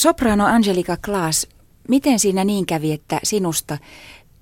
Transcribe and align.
Soprano 0.00 0.46
Angelika 0.46 0.96
Klaas, 0.96 1.46
miten 1.88 2.18
siinä 2.18 2.44
niin 2.44 2.66
kävi, 2.66 2.92
että 2.92 3.20
sinusta 3.22 3.78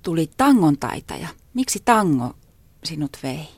tuli 0.03 0.31
tangon 0.37 0.79
taitaja? 0.79 1.29
Miksi 1.55 1.83
tango 1.85 2.35
sinut 2.85 3.17
vei? 3.23 3.58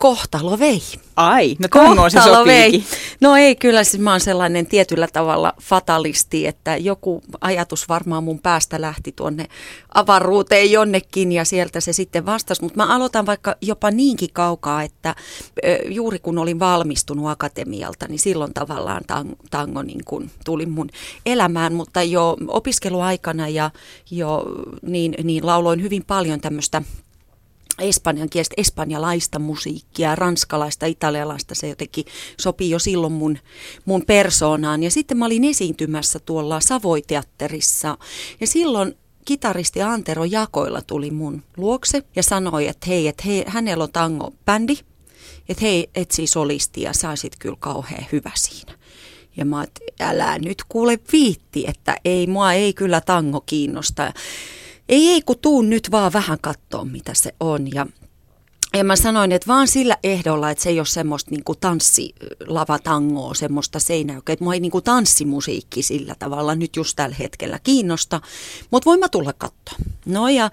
Kohtalo 0.00 0.58
vei. 0.58 0.82
Ai, 1.16 1.56
no 1.58 1.68
tangoon 1.68 2.10
se 2.10 2.18
vei. 2.46 2.84
No 3.20 3.36
ei, 3.36 3.56
kyllä 3.56 3.84
siis 3.84 4.02
mä 4.02 4.10
oon 4.10 4.20
sellainen 4.20 4.66
tietyllä 4.66 5.08
tavalla 5.12 5.52
fatalisti, 5.60 6.46
että 6.46 6.76
joku 6.76 7.22
ajatus 7.40 7.88
varmaan 7.88 8.24
mun 8.24 8.38
päästä 8.38 8.80
lähti 8.80 9.12
tuonne 9.12 9.46
avaruuteen 9.94 10.70
jonnekin 10.70 11.32
ja 11.32 11.44
sieltä 11.44 11.80
se 11.80 11.92
sitten 11.92 12.26
vastasi. 12.26 12.62
Mutta 12.62 12.76
mä 12.76 12.94
aloitan 12.94 13.26
vaikka 13.26 13.56
jopa 13.60 13.90
niinkin 13.90 14.30
kaukaa, 14.32 14.82
että 14.82 15.14
juuri 15.88 16.18
kun 16.18 16.38
olin 16.38 16.58
valmistunut 16.58 17.28
akatemialta, 17.28 18.06
niin 18.08 18.18
silloin 18.18 18.54
tavallaan 18.54 19.02
tango 19.50 19.82
niin 19.82 20.04
kun 20.04 20.30
tuli 20.44 20.66
mun 20.66 20.88
elämään. 21.26 21.74
Mutta 21.74 22.02
jo 22.02 22.36
opiskeluaikana 22.48 23.48
ja 23.48 23.70
jo 24.10 24.44
niin, 24.82 25.14
niin 25.24 25.46
lauloin 25.46 25.82
hyvin 25.82 26.04
paljon 26.06 26.40
tämmöistä 26.40 26.82
espanjan 27.80 28.30
kielestä, 28.30 28.54
espanjalaista 28.56 29.38
musiikkia, 29.38 30.14
ranskalaista, 30.14 30.86
italialaista, 30.86 31.54
se 31.54 31.68
jotenkin 31.68 32.04
sopii 32.40 32.70
jo 32.70 32.78
silloin 32.78 33.12
mun, 33.12 33.38
mun 33.84 34.02
persoonaan. 34.06 34.82
Ja 34.82 34.90
sitten 34.90 35.16
mä 35.16 35.26
olin 35.26 35.44
esiintymässä 35.44 36.18
tuolla 36.18 36.60
Savoiteatterissa 36.60 37.98
ja 38.40 38.46
silloin 38.46 38.94
kitaristi 39.24 39.82
Antero 39.82 40.24
Jakoilla 40.24 40.82
tuli 40.82 41.10
mun 41.10 41.42
luokse 41.56 42.02
ja 42.16 42.22
sanoi, 42.22 42.68
että 42.68 42.86
hei, 42.86 43.08
että 43.08 43.22
hei, 43.26 43.44
hänellä 43.46 43.84
on 43.84 43.92
tango-bändi, 43.92 44.78
että 45.48 45.60
hei, 45.62 45.90
etsii 45.94 46.26
solistia, 46.26 46.92
saisit 46.92 47.32
kyllä 47.38 47.56
kauhean 47.60 48.06
hyvä 48.12 48.30
siinä. 48.34 48.72
Ja 49.36 49.44
mä 49.44 49.62
että 49.62 49.80
älä 50.00 50.38
nyt 50.38 50.64
kuule 50.68 50.98
viitti, 51.12 51.64
että 51.68 51.96
ei, 52.04 52.26
mua 52.26 52.52
ei 52.52 52.72
kyllä 52.72 53.00
tango 53.00 53.40
kiinnosta 53.40 54.12
ei, 54.90 55.08
ei 55.08 55.22
kun 55.22 55.38
tuun 55.42 55.70
nyt 55.70 55.90
vaan 55.90 56.12
vähän 56.12 56.38
katsoa, 56.40 56.84
mitä 56.84 57.14
se 57.14 57.34
on. 57.40 57.74
Ja 57.74 57.86
ja 58.74 58.84
mä 58.84 58.96
sanoin, 58.96 59.32
että 59.32 59.46
vaan 59.46 59.68
sillä 59.68 59.96
ehdolla, 60.02 60.50
että 60.50 60.64
se 60.64 60.70
ei 60.70 60.80
ole 60.80 60.86
semmoista 60.86 61.30
niin 61.30 61.58
tanssilavatangoa, 61.60 63.34
semmoista 63.34 63.78
seinäykeä, 63.78 64.32
että 64.32 64.44
mua 64.44 64.54
ei 64.54 64.60
niin 64.60 64.70
kuin 64.70 64.84
tanssimusiikki 64.84 65.82
sillä 65.82 66.14
tavalla 66.18 66.54
nyt 66.54 66.76
just 66.76 66.96
tällä 66.96 67.16
hetkellä 67.18 67.58
kiinnosta, 67.62 68.20
mutta 68.70 68.86
voin 68.86 69.00
mä 69.00 69.08
tulla 69.08 69.32
katsoa. 69.32 69.78
No 70.06 70.28
ja 70.28 70.50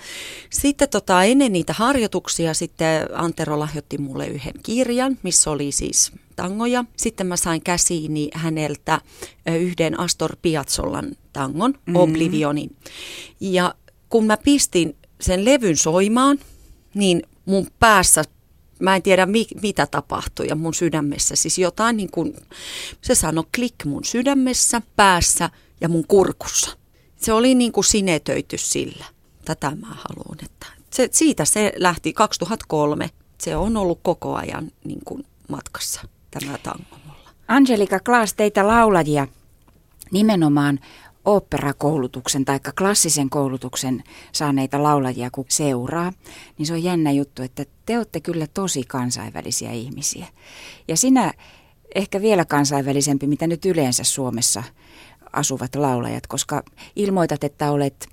sitten 0.49 0.89
tota, 0.89 1.23
ennen 1.23 1.53
niitä 1.53 1.73
harjoituksia 1.73 2.53
sitten 2.53 3.07
Antero 3.13 3.59
lahjoitti 3.59 3.97
mulle 3.97 4.27
yhden 4.27 4.53
kirjan, 4.63 5.17
missä 5.23 5.51
oli 5.51 5.71
siis 5.71 6.11
tangoja. 6.35 6.85
Sitten 6.95 7.27
mä 7.27 7.37
sain 7.37 7.61
käsiini 7.61 8.29
häneltä 8.33 9.01
yhden 9.45 9.99
Astor 9.99 10.35
Piazzolan 10.41 11.11
tangon, 11.33 11.71
mm-hmm. 11.71 11.95
Oblivionin. 11.95 12.75
Ja 13.39 13.75
kun 14.09 14.25
mä 14.25 14.37
pistin 14.37 14.95
sen 15.21 15.45
levyn 15.45 15.77
soimaan, 15.77 16.39
niin 16.93 17.23
mun 17.45 17.67
päässä, 17.79 18.23
mä 18.79 18.95
en 18.95 19.01
tiedä 19.01 19.25
mi, 19.25 19.47
mitä 19.61 19.87
tapahtui 19.87 20.47
ja 20.47 20.55
mun 20.55 20.73
sydämessä, 20.73 21.35
siis 21.35 21.57
jotain 21.57 21.97
niin 21.97 22.11
kuin, 22.11 22.35
se 23.01 23.15
sanoi 23.15 23.43
klik 23.55 23.85
mun 23.85 24.03
sydämessä, 24.03 24.81
päässä 24.95 25.49
ja 25.81 25.89
mun 25.89 26.07
kurkussa. 26.07 26.77
Se 27.17 27.33
oli 27.33 27.55
niin 27.55 27.71
kuin 27.71 27.83
sinetöity 27.83 28.57
sillä. 28.57 29.05
Tätä 29.45 29.71
mä 29.75 29.87
haluan, 29.87 30.37
että 30.45 30.67
se, 30.93 31.09
siitä 31.11 31.45
se 31.45 31.73
lähti 31.75 32.13
2003. 32.13 33.09
Se 33.37 33.55
on 33.55 33.77
ollut 33.77 33.99
koko 34.03 34.35
ajan 34.35 34.71
niin 34.83 35.01
kuin 35.05 35.25
matkassa 35.49 36.01
tämä 36.31 36.57
tango 36.57 36.97
mulla. 37.07 37.29
Angelika 37.47 37.99
Klaas, 37.99 38.33
teitä 38.33 38.67
laulajia 38.67 39.27
nimenomaan 40.11 40.79
oopperakoulutuksen 41.27 42.45
tai 42.45 42.59
klassisen 42.77 43.29
koulutuksen 43.29 44.03
saaneita 44.31 44.83
laulajia 44.83 45.29
kun 45.31 45.45
seuraa, 45.49 46.13
niin 46.57 46.65
se 46.65 46.73
on 46.73 46.83
jännä 46.83 47.11
juttu, 47.11 47.41
että 47.41 47.65
te 47.85 47.97
olette 47.97 48.19
kyllä 48.19 48.47
tosi 48.53 48.83
kansainvälisiä 48.83 49.71
ihmisiä. 49.71 50.25
Ja 50.87 50.97
sinä 50.97 51.33
ehkä 51.95 52.21
vielä 52.21 52.45
kansainvälisempi, 52.45 53.27
mitä 53.27 53.47
nyt 53.47 53.65
yleensä 53.65 54.03
Suomessa 54.03 54.63
asuvat 55.33 55.75
laulajat, 55.75 56.27
koska 56.27 56.63
ilmoitat, 56.95 57.43
että 57.43 57.71
olet 57.71 58.07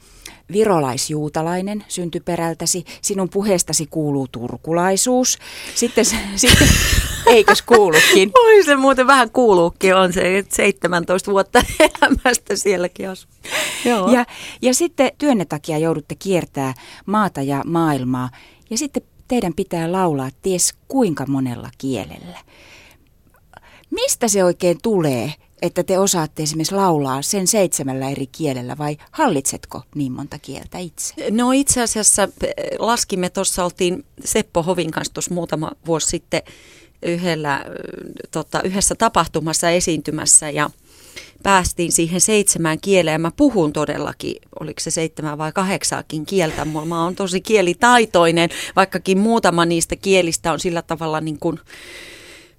virolaisjuutalainen 0.52 1.84
syntyperältäsi, 1.88 2.84
sinun 3.02 3.28
puheestasi 3.28 3.86
kuuluu 3.86 4.28
turkulaisuus, 4.32 5.38
sitten, 5.74 6.04
sitten 6.36 6.68
eikös 7.26 7.62
kuulukin? 7.62 8.30
Oi 8.44 8.64
se 8.64 8.76
muuten 8.76 9.06
vähän 9.06 9.30
kuuluukin, 9.30 9.96
on 9.96 10.12
se 10.12 10.44
17 10.48 11.32
vuotta 11.32 11.62
elämästä 11.80 12.56
sielläkin 12.56 13.08
asu. 13.08 13.28
Joo. 13.84 14.12
Ja, 14.12 14.26
ja 14.62 14.74
sitten 14.74 15.10
työnne 15.18 15.44
takia 15.44 15.78
joudutte 15.78 16.14
kiertää 16.14 16.74
maata 17.06 17.42
ja 17.42 17.62
maailmaa 17.66 18.30
ja 18.70 18.78
sitten 18.78 19.02
teidän 19.28 19.54
pitää 19.54 19.92
laulaa 19.92 20.30
ties 20.42 20.74
kuinka 20.88 21.26
monella 21.26 21.70
kielellä. 21.78 22.38
Mistä 23.90 24.28
se 24.28 24.44
oikein 24.44 24.78
tulee, 24.82 25.32
että 25.64 25.82
te 25.82 25.98
osaatte 25.98 26.42
esimerkiksi 26.42 26.74
laulaa 26.74 27.22
sen 27.22 27.46
seitsemällä 27.46 28.10
eri 28.10 28.26
kielellä 28.26 28.78
vai 28.78 28.96
hallitsetko 29.10 29.82
niin 29.94 30.12
monta 30.12 30.38
kieltä 30.38 30.78
itse? 30.78 31.14
No 31.30 31.52
itse 31.52 31.82
asiassa 31.82 32.22
eh, 32.22 32.54
laskimme 32.78 33.30
tuossa, 33.30 33.64
oltiin 33.64 34.04
Seppo 34.24 34.62
Hovin 34.62 34.90
kanssa 34.90 35.14
tuossa 35.14 35.34
muutama 35.34 35.72
vuosi 35.86 36.06
sitten 36.06 36.42
yhdellä, 37.02 37.56
eh, 37.56 37.72
tota, 38.30 38.62
yhdessä 38.62 38.94
tapahtumassa 38.94 39.70
esiintymässä 39.70 40.50
ja 40.50 40.70
päästiin 41.42 41.92
siihen 41.92 42.20
seitsemään 42.20 42.80
kieleen. 42.80 43.20
Mä 43.20 43.30
puhun 43.36 43.72
todellakin, 43.72 44.36
oliko 44.60 44.80
se 44.80 44.90
seitsemän 44.90 45.38
vai 45.38 45.52
kahdeksaakin 45.52 46.26
kieltä. 46.26 46.64
Mä 46.64 47.04
oon 47.04 47.16
tosi 47.16 47.40
kielitaitoinen, 47.40 48.50
vaikkakin 48.76 49.18
muutama 49.18 49.64
niistä 49.64 49.96
kielistä 49.96 50.52
on 50.52 50.60
sillä 50.60 50.82
tavalla 50.82 51.20
niin 51.20 51.38
kuin 51.38 51.60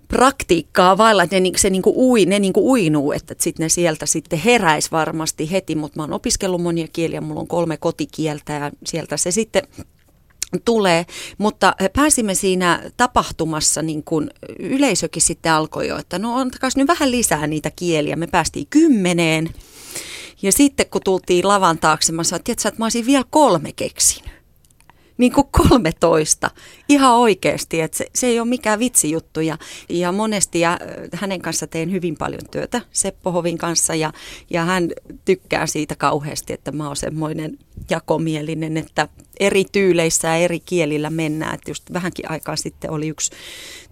praktiikkaa 0.08 0.98
vailla, 0.98 1.24
että 1.24 1.40
ne, 1.40 1.52
se 1.58 1.70
niinku 1.70 1.94
ui, 1.96 2.26
ne 2.26 2.40
niinku 2.40 2.72
uinuu, 2.72 3.12
että 3.12 3.36
sitten 3.40 3.64
ne 3.64 3.70
sieltä 3.70 4.06
sitten 4.06 4.40
heräisi 4.40 4.92
varmasti 4.92 5.52
heti, 5.52 5.76
mutta 5.76 6.00
mä 6.00 6.04
oon 6.04 6.14
opiskellut 6.14 6.62
monia 6.62 6.88
kieliä, 6.94 7.22
mulla 7.22 7.40
on 7.40 7.48
kolme 7.48 7.78
kotikieltä 7.78 8.54
ja 8.54 8.72
sieltä 8.86 9.18
se 9.18 9.32
sitten 9.32 9.64
tulee, 10.66 11.06
mutta 11.38 11.74
pääsimme 11.94 12.34
siinä 12.36 12.92
tapahtumassa, 12.98 13.82
niin 13.82 14.04
kuin 14.04 14.30
yleisökin 14.60 15.22
sitten 15.22 15.52
alkoi 15.52 15.88
jo, 15.88 15.98
että 15.98 16.20
no 16.20 16.38
antakas 16.38 16.76
nyt 16.76 16.88
vähän 16.88 17.12
lisää 17.12 17.48
niitä 17.48 17.72
kieliä, 17.76 18.16
me 18.16 18.28
päästiin 18.28 18.68
kymmeneen. 18.70 19.50
Ja 20.42 20.52
sitten 20.52 20.86
kun 20.90 21.02
tultiin 21.04 21.48
lavan 21.48 21.78
taakse, 21.78 22.12
mä 22.12 22.24
sanoin, 22.24 22.44
että 22.48 22.74
mä 22.78 22.86
olisin 22.86 23.06
vielä 23.06 23.26
kolme 23.30 23.72
keksinyt 23.76 24.36
niin 25.18 25.32
kuin 25.32 25.48
13. 25.52 26.52
Ihan 26.90 27.16
oikeasti, 27.16 27.82
että 27.82 27.98
se, 27.98 28.06
se 28.16 28.28
ei 28.28 28.40
ole 28.40 28.48
mikään 28.48 28.80
vitsijuttu. 28.80 29.42
Ja, 29.42 29.58
ja 29.90 30.12
monesti 30.12 30.60
ja 30.60 30.80
hänen 31.14 31.42
kanssa 31.42 31.68
teen 31.68 31.92
hyvin 31.92 32.16
paljon 32.18 32.42
työtä 32.52 32.82
Seppo 32.92 33.32
Hovin 33.32 33.58
kanssa 33.58 33.96
ja, 33.96 34.14
ja 34.50 34.66
hän 34.66 34.92
tykkää 35.26 35.68
siitä 35.68 35.96
kauheasti, 35.96 36.54
että 36.54 36.72
mä 36.72 36.88
oon 36.88 36.96
semmoinen 36.96 37.58
jakomielinen, 37.90 38.78
että 38.78 39.08
eri 39.40 39.66
tyyleissä 39.72 40.28
ja 40.28 40.36
eri 40.36 40.60
kielillä 40.60 41.10
mennään. 41.10 41.56
Että 41.56 41.72
just 41.72 41.84
vähänkin 41.94 42.32
aikaa 42.32 42.56
sitten 42.56 42.92
oli 42.92 43.08
yksi 43.08 43.32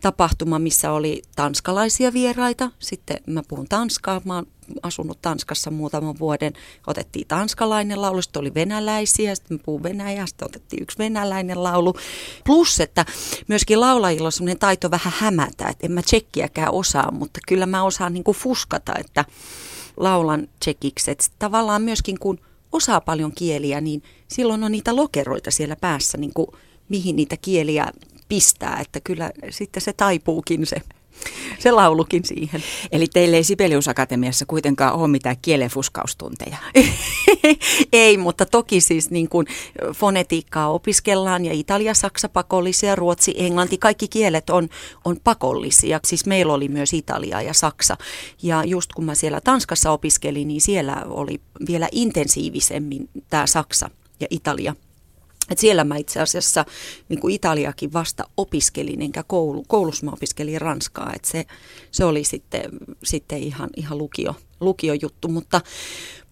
tapahtuma, 0.02 0.60
missä 0.60 0.92
oli 0.92 1.22
tanskalaisia 1.36 2.14
vieraita. 2.14 2.72
Sitten 2.80 3.18
mä 3.28 3.44
puhun 3.48 3.68
tanskaa, 3.70 4.22
mä 4.26 4.36
oon 4.36 4.48
asunut 4.84 5.22
Tanskassa 5.22 5.72
muutaman 5.72 6.20
vuoden. 6.20 6.54
Otettiin 6.88 7.28
tanskalainen 7.28 8.02
laulu, 8.02 8.22
sitten 8.22 8.40
oli 8.40 8.54
venäläisiä, 8.54 9.36
sitten 9.36 9.60
puhun 9.60 9.84
venäjää, 9.84 10.26
sitten 10.26 10.46
otettiin 10.46 10.84
yksi 10.84 10.98
venäläinen 10.98 11.64
laulu. 11.64 11.94
Plus, 12.46 12.80
että 12.80 13.06
myöskin 13.48 13.80
laulajilla 13.80 14.28
on 14.28 14.32
sellainen 14.32 14.60
taito 14.60 14.92
vähän 14.92 15.14
hämätä, 15.18 15.68
että 15.68 15.88
en 15.88 15.92
mä 15.92 16.02
tsekkiäkään 16.02 16.72
osaa, 16.72 17.12
mutta 17.12 17.40
kyllä 17.48 17.66
mä 17.66 17.84
osaan 17.84 18.14
niin 18.14 18.24
kuin 18.24 18.38
fuskata, 18.38 18.94
että 19.00 19.26
laulan 19.98 20.48
tsekiksi. 20.60 21.12
Että 21.12 21.26
tavallaan 21.40 21.82
myöskin 21.82 22.20
kun 22.20 22.40
osaa 22.72 23.02
paljon 23.02 23.32
kieliä, 23.32 23.82
niin 23.82 24.04
silloin 24.28 24.64
on 24.64 24.72
niitä 24.72 24.96
lokeroita 24.96 25.52
siellä 25.52 25.76
päässä, 25.76 26.18
niin 26.18 26.34
kuin 26.34 26.48
mihin 26.90 27.16
niitä 27.16 27.38
kieliä 27.38 27.92
pistää, 28.30 28.80
että 28.82 29.00
kyllä 29.04 29.32
sitten 29.50 29.82
se 29.82 29.94
taipuukin 29.94 30.66
se 30.66 30.82
se 31.60 31.72
laulukin 31.72 32.26
siihen. 32.26 32.64
Eli 32.92 33.08
teille 33.14 33.38
ei 33.38 33.44
Sibelius 33.44 33.88
Akatemiassa 33.88 34.46
kuitenkaan 34.46 34.94
ole 34.94 35.08
mitään 35.08 35.36
kielenfuskaustunteja? 35.42 36.58
ei, 37.94 38.18
mutta 38.18 38.46
toki 38.46 38.82
siis 38.82 39.12
niin 39.12 39.30
kuin 39.30 39.48
fonetiikkaa 39.96 40.70
opiskellaan 40.70 41.46
ja 41.46 41.54
Italia, 41.54 41.94
Saksa 41.94 42.30
pakollisia, 42.30 42.96
Ruotsi, 42.96 43.34
Englanti, 43.38 43.78
kaikki 43.78 44.08
kielet 44.08 44.50
on, 44.50 44.70
on 45.06 45.18
pakollisia. 45.24 46.00
Siis 46.06 46.26
meillä 46.26 46.54
oli 46.54 46.68
myös 46.68 46.94
Italia 46.94 47.42
ja 47.42 47.54
Saksa. 47.54 47.98
Ja 48.44 48.64
just 48.64 48.94
kun 48.94 49.06
mä 49.06 49.16
siellä 49.16 49.42
Tanskassa 49.42 49.92
opiskelin, 49.92 50.48
niin 50.48 50.62
siellä 50.62 51.04
oli 51.06 51.42
vielä 51.68 51.88
intensiivisemmin 51.92 53.10
tämä 53.30 53.48
Saksa 53.48 53.90
ja 54.20 54.28
Italia 54.30 54.76
et 55.50 55.58
siellä 55.58 55.84
mä 55.84 55.98
itse 55.98 56.20
asiassa 56.20 56.66
niin 57.10 57.20
kuin 57.20 57.36
Italiakin 57.36 57.94
vasta 57.94 58.24
opiskelin, 58.38 59.02
enkä 59.02 59.24
koulu, 59.24 59.64
koulussa 59.68 60.06
mä 60.06 60.12
opiskelin 60.12 60.62
ranskaa. 60.62 61.12
Et 61.16 61.26
se, 61.26 61.46
se 61.92 62.06
oli 62.06 62.24
sitten, 62.24 62.64
sitten 63.04 63.38
ihan, 63.38 63.70
ihan 63.76 63.98
lukio, 63.98 64.36
lukiojuttu, 64.60 65.28
mutta 65.28 65.62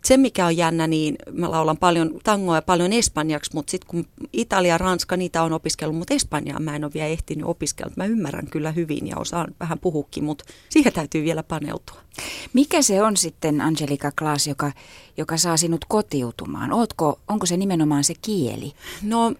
se 0.05 0.17
mikä 0.17 0.45
on 0.45 0.57
jännä, 0.57 0.87
niin 0.87 1.15
mä 1.31 1.51
laulan 1.51 1.77
paljon 1.77 2.19
tangoa 2.23 2.55
ja 2.55 2.61
paljon 2.61 2.93
espanjaksi, 2.93 3.51
mutta 3.53 3.71
sitten 3.71 3.87
kun 3.87 4.05
Italia, 4.33 4.77
Ranska, 4.77 5.17
niitä 5.17 5.43
on 5.43 5.53
opiskellut, 5.53 5.97
mutta 5.97 6.13
Espanjaa 6.13 6.59
mä 6.59 6.75
en 6.75 6.83
ole 6.83 6.93
vielä 6.93 7.07
ehtinyt 7.07 7.45
opiskella. 7.45 7.93
Mä 7.95 8.05
ymmärrän 8.05 8.47
kyllä 8.47 8.71
hyvin 8.71 9.07
ja 9.07 9.17
osaan 9.17 9.55
vähän 9.59 9.79
puhukin, 9.79 10.23
mutta 10.23 10.45
siihen 10.69 10.93
täytyy 10.93 11.23
vielä 11.23 11.43
paneutua. 11.43 12.01
Mikä 12.53 12.81
se 12.81 13.03
on 13.03 13.17
sitten, 13.17 13.61
Angelika 13.61 14.11
Klaas, 14.19 14.47
joka, 14.47 14.71
joka 15.17 15.37
saa 15.37 15.57
sinut 15.57 15.85
kotiutumaan? 15.87 16.73
Ootko, 16.73 17.19
onko 17.27 17.45
se 17.45 17.57
nimenomaan 17.57 18.03
se 18.03 18.13
kieli? 18.21 18.73
No 19.01 19.33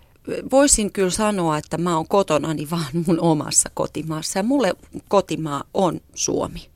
voisin 0.51 0.91
kyllä 0.91 1.09
sanoa, 1.09 1.57
että 1.57 1.77
mä 1.77 1.95
oon 1.95 2.07
kotonani 2.07 2.67
vaan 2.71 2.85
mun 3.07 3.19
omassa 3.19 3.69
kotimaassa 3.73 4.39
ja 4.39 4.43
mulle 4.43 4.73
kotimaa 5.07 5.63
on 5.73 6.01
Suomi 6.15 6.70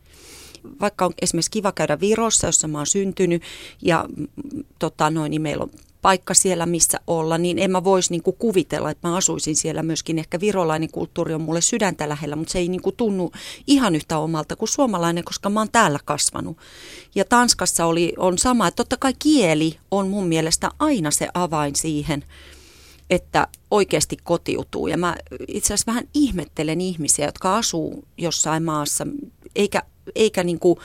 vaikka 0.82 1.06
on 1.06 1.14
esimerkiksi 1.22 1.52
kiva 1.52 1.72
käydä 1.72 2.00
Virossa, 2.00 2.48
jossa 2.48 2.68
mä 2.68 2.78
oon 2.78 2.88
syntynyt 2.88 3.44
ja 3.82 4.06
mm, 4.18 4.28
tota, 4.80 5.10
noin, 5.10 5.30
niin 5.30 5.42
meillä 5.42 5.64
on 5.64 5.70
paikka 6.06 6.34
siellä, 6.34 6.66
missä 6.66 7.00
olla, 7.08 7.38
niin 7.38 7.60
en 7.60 7.72
mä 7.72 7.84
voisi 7.84 8.12
niinku 8.12 8.32
kuvitella, 8.32 8.92
että 8.92 9.08
mä 9.08 9.16
asuisin 9.16 9.56
siellä 9.56 9.84
myöskin. 9.84 10.20
Ehkä 10.20 10.40
virolainen 10.40 10.92
kulttuuri 10.92 11.34
on 11.34 11.42
mulle 11.42 11.62
sydäntä 11.62 12.10
lähellä, 12.10 12.36
mutta 12.36 12.52
se 12.52 12.60
ei 12.60 12.68
niinku 12.68 12.92
tunnu 12.92 13.32
ihan 13.68 13.96
yhtä 13.96 14.18
omalta 14.18 14.56
kuin 14.56 14.70
suomalainen, 14.70 15.24
koska 15.24 15.50
mä 15.50 15.60
oon 15.60 15.72
täällä 15.72 16.00
kasvanut. 16.06 16.58
Ja 17.16 17.26
Tanskassa 17.26 17.86
oli, 17.86 18.14
on 18.18 18.38
sama, 18.38 18.68
että 18.68 18.76
totta 18.76 18.98
kai 18.98 19.14
kieli 19.20 19.78
on 19.92 20.08
mun 20.08 20.28
mielestä 20.28 20.72
aina 20.80 21.12
se 21.12 21.28
avain 21.34 21.76
siihen, 21.76 22.24
että 23.10 23.48
oikeasti 23.72 24.18
kotiutuu. 24.24 24.88
Ja 24.88 24.98
mä 24.98 25.16
itse 25.48 25.74
asiassa 25.74 25.92
vähän 25.92 26.08
ihmettelen 26.14 26.82
ihmisiä, 26.82 27.26
jotka 27.26 27.58
asuu 27.58 28.04
jossain 28.18 28.64
maassa, 28.64 29.08
eikä 29.56 29.84
eikä 30.16 30.44
niin 30.44 30.60
kuin, 30.60 30.80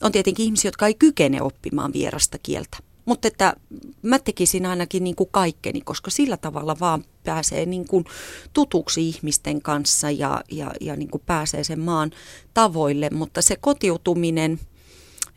on 0.00 0.12
tietenkin 0.12 0.44
ihmisiä, 0.44 0.68
jotka 0.68 0.86
ei 0.86 0.94
kykene 0.94 1.42
oppimaan 1.42 1.92
vierasta 1.92 2.38
kieltä. 2.42 2.76
Mutta 3.04 3.28
että 3.28 3.56
mä 4.02 4.18
tekisin 4.18 4.66
ainakin 4.66 5.04
niin 5.04 5.16
kuin 5.16 5.28
kaikkeni, 5.32 5.80
koska 5.80 6.10
sillä 6.10 6.36
tavalla 6.36 6.76
vaan 6.80 7.04
pääsee 7.24 7.66
niin 7.66 7.88
kuin 7.88 8.04
tutuksi 8.52 9.08
ihmisten 9.08 9.62
kanssa 9.62 10.10
ja, 10.10 10.44
ja, 10.50 10.70
ja 10.80 10.96
niin 10.96 11.10
kuin 11.10 11.22
pääsee 11.26 11.64
sen 11.64 11.80
maan 11.80 12.10
tavoille. 12.54 13.10
Mutta 13.10 13.42
se 13.42 13.56
kotiutuminen, 13.56 14.60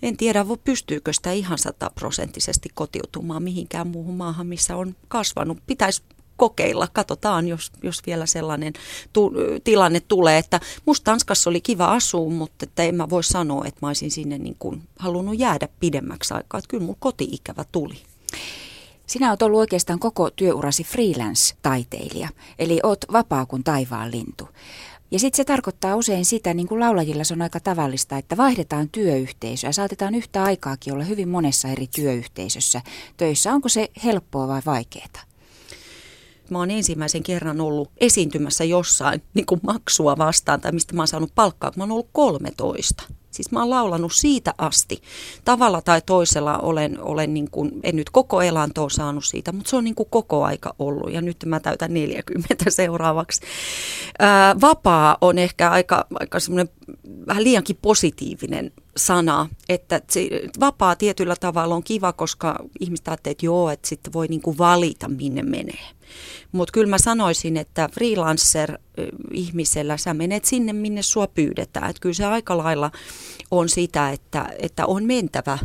en 0.02 0.18
tiedä 0.18 0.46
pystyykö 0.64 1.14
sitä 1.14 1.32
ihan 1.32 1.58
sataprosenttisesti 1.58 2.70
kotiutumaan 2.74 3.44
mihinkään 3.44 3.88
muuhun 3.88 4.16
maahan, 4.16 4.48
missä 4.48 4.76
on 4.76 4.96
kasvanut. 5.08 5.58
Pitäisi 5.68 6.02
kokeilla, 6.38 6.88
katsotaan, 6.94 7.48
jos, 7.48 7.72
jos 7.84 8.02
vielä 8.06 8.26
sellainen 8.26 8.74
tu, 9.14 9.32
tilanne 9.64 10.00
tulee, 10.00 10.38
että 10.38 10.60
musta 10.86 11.04
Tanskassa 11.04 11.50
oli 11.50 11.62
kiva 11.62 11.86
asua, 11.86 12.30
mutta 12.30 12.64
että 12.64 12.84
en 12.84 12.96
mä 12.96 13.10
voi 13.10 13.24
sanoa, 13.24 13.66
että 13.66 13.80
mä 13.82 13.88
olisin 13.88 14.12
sinne 14.12 14.38
niin 14.38 14.56
kuin 14.60 14.84
halunnut 15.00 15.40
jäädä 15.40 15.68
pidemmäksi 15.80 16.34
aikaa, 16.34 16.58
että 16.58 16.68
kyllä 16.68 16.86
mun 16.86 16.96
koti-ikävä 17.00 17.66
tuli. 17.72 17.98
Sinä 19.08 19.30
olet 19.30 19.42
ollut 19.42 19.60
oikeastaan 19.60 20.00
koko 20.00 20.30
työurasi 20.30 20.84
freelance-taiteilija, 20.84 22.30
eli 22.60 22.80
oot 22.84 23.06
vapaa 23.14 23.46
kuin 23.46 23.64
taivaan 23.64 24.12
lintu. 24.12 24.50
Ja 25.12 25.20
sitten 25.20 25.38
se 25.38 25.44
tarkoittaa 25.44 25.96
usein 25.96 26.26
sitä, 26.26 26.54
niin 26.54 26.68
kuin 26.68 26.80
laulajilla 26.80 27.24
se 27.24 27.34
on 27.34 27.42
aika 27.42 27.60
tavallista, 27.60 28.18
että 28.18 28.38
vaihdetaan 28.38 28.90
työyhteisöä. 28.90 29.72
Saatetaan 29.72 30.16
yhtä 30.16 30.44
aikaakin 30.44 30.94
olla 30.94 31.04
hyvin 31.04 31.30
monessa 31.30 31.68
eri 31.68 31.88
työyhteisössä 31.96 32.82
töissä. 33.18 33.54
Onko 33.54 33.70
se 33.70 33.90
helppoa 34.04 34.48
vai 34.48 34.62
vaikeaa? 34.66 35.27
Mä 36.50 36.58
oon 36.58 36.72
ensimmäisen 36.72 37.24
kerran 37.24 37.62
ollut 37.62 37.92
esiintymässä 37.98 38.64
jossain 38.64 39.22
niin 39.34 39.46
kuin 39.46 39.62
maksua 39.64 40.18
vastaan 40.18 40.62
tai 40.62 40.72
mistä 40.72 40.96
mä 40.96 41.02
oon 41.02 41.08
saanut 41.08 41.32
palkkaa, 41.36 41.72
kun 41.72 41.80
mä 41.80 41.84
oon 41.84 41.92
ollut 41.92 42.10
13. 42.12 43.04
Siis 43.32 43.52
mä 43.52 43.60
oon 43.60 43.70
laulanut 43.70 44.14
siitä 44.14 44.54
asti. 44.58 45.02
Tavalla 45.46 45.82
tai 45.82 46.02
toisella 46.06 46.58
olen, 46.58 47.02
olen 47.02 47.34
niin 47.34 47.52
kuin, 47.52 47.72
en 47.84 47.96
nyt 47.96 48.10
koko 48.10 48.42
elantoa 48.42 48.90
saanut 48.90 49.26
siitä, 49.26 49.52
mutta 49.52 49.70
se 49.70 49.76
on 49.76 49.84
niin 49.84 49.96
kuin 49.96 50.10
koko 50.10 50.44
aika 50.44 50.76
ollut 50.80 51.14
ja 51.14 51.22
nyt 51.22 51.38
mä 51.46 51.60
täytän 51.60 51.94
40 51.94 52.66
seuraavaksi. 52.70 53.42
Ää, 54.20 54.56
vapaa 54.62 55.18
on 55.22 55.38
ehkä 55.38 55.70
aika, 55.72 56.06
aika 56.20 56.40
semmoinen 56.40 56.70
vähän 57.28 57.44
liiankin 57.44 57.78
positiivinen 57.82 58.72
sana, 58.98 59.50
että 59.70 60.02
se, 60.10 60.30
vapaa 60.60 60.96
tietyllä 60.96 61.36
tavalla 61.40 61.76
on 61.76 61.84
kiva, 61.84 62.14
koska 62.14 62.60
ihmiset 62.80 63.08
ajattelee, 63.08 63.32
että 63.32 63.46
joo, 63.46 63.70
että 63.70 63.88
sitten 63.88 64.14
voi 64.14 64.28
niin 64.28 64.42
kuin 64.42 64.58
valita 64.58 65.08
minne 65.08 65.44
menee. 65.44 65.84
Mutta 66.52 66.72
kyllä 66.72 66.90
mä 66.90 66.98
sanoisin, 66.98 67.58
että 67.58 67.90
freelancer-ihmisellä 67.94 69.98
sä 69.98 70.14
menet 70.14 70.46
sinne, 70.46 70.74
minne 70.74 71.02
sua 71.02 71.28
pyydetään. 71.28 71.90
Että 71.90 72.00
kyllä 72.00 72.14
se 72.14 72.26
aika 72.26 72.58
lailla 72.58 72.92
on 73.52 73.70
sitä, 73.70 74.10
että, 74.10 74.50
että 74.60 74.86
on 74.86 75.04
mentävä 75.04 75.58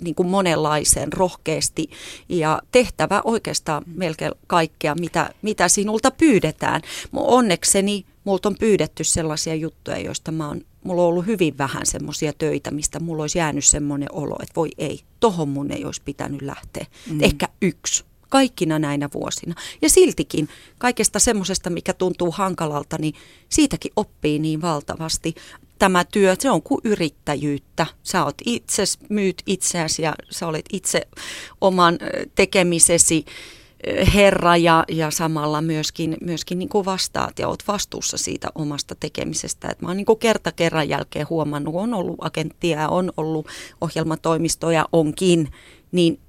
niin 0.00 0.14
kuin 0.14 0.28
monenlaisen 0.28 1.12
rohkeasti 1.12 1.90
ja 2.28 2.62
tehtävä 2.72 3.20
oikeastaan 3.24 3.82
melkein 3.86 4.32
kaikkea, 4.46 4.94
mitä, 4.94 5.30
mitä 5.42 5.68
sinulta 5.68 6.10
pyydetään. 6.10 6.82
Onnekseni 7.12 8.04
multa 8.24 8.48
on 8.48 8.56
pyydetty 8.60 9.04
sellaisia 9.04 9.54
juttuja, 9.54 9.98
joista 9.98 10.32
mä 10.32 10.48
oon, 10.48 10.60
mulla 10.84 11.02
on 11.02 11.08
ollut 11.08 11.26
hyvin 11.26 11.58
vähän 11.58 11.86
semmoisia 11.86 12.32
töitä, 12.32 12.70
mistä 12.70 13.00
mulla 13.00 13.22
olisi 13.22 13.38
jäänyt 13.38 13.64
semmoinen 13.64 14.08
olo, 14.12 14.36
että 14.42 14.52
voi 14.56 14.70
ei, 14.78 15.00
tohon 15.20 15.48
mun 15.48 15.70
ei 15.72 15.84
olisi 15.84 16.02
pitänyt 16.04 16.42
lähteä. 16.42 16.86
Mm. 17.10 17.22
Ehkä 17.22 17.48
yksi 17.62 18.04
kaikkina 18.28 18.78
näinä 18.78 19.08
vuosina. 19.14 19.54
Ja 19.82 19.90
siltikin 19.90 20.48
kaikesta 20.78 21.18
semmoisesta, 21.18 21.70
mikä 21.70 21.92
tuntuu 21.92 22.30
hankalalta, 22.30 22.96
niin 23.00 23.14
siitäkin 23.48 23.92
oppii 23.96 24.38
niin 24.38 24.62
valtavasti. 24.62 25.34
Tämä 25.78 26.04
työ, 26.04 26.36
se 26.38 26.50
on 26.50 26.62
kuin 26.62 26.80
yrittäjyyttä. 26.84 27.86
Sä 28.02 28.24
oot 28.24 28.34
itse, 28.44 28.84
myyt 29.08 29.42
itseäsi 29.46 30.02
ja 30.02 30.14
sä 30.30 30.46
olet 30.46 30.64
itse 30.72 31.08
oman 31.60 31.98
tekemisesi 32.34 33.24
herra 34.14 34.56
ja, 34.56 34.84
ja 34.88 35.10
samalla 35.10 35.60
myöskin, 35.60 36.16
myöskin 36.20 36.58
niin 36.58 36.68
kuin 36.68 36.84
vastaat 36.84 37.38
ja 37.38 37.48
oot 37.48 37.62
vastuussa 37.68 38.18
siitä 38.18 38.48
omasta 38.54 38.94
tekemisestä. 38.94 39.68
Et 39.68 39.82
mä 39.82 39.88
oon 39.88 39.96
niin 39.96 40.06
kuin 40.06 40.18
kerta 40.18 40.52
kerran 40.52 40.88
jälkeen 40.88 41.26
huomannut, 41.30 41.74
on 41.74 41.94
ollut 41.94 42.16
agenttia, 42.20 42.88
on 42.88 43.12
ollut 43.16 43.46
ohjelmatoimistoja, 43.80 44.88
onkin, 44.92 45.52
niin 45.92 46.20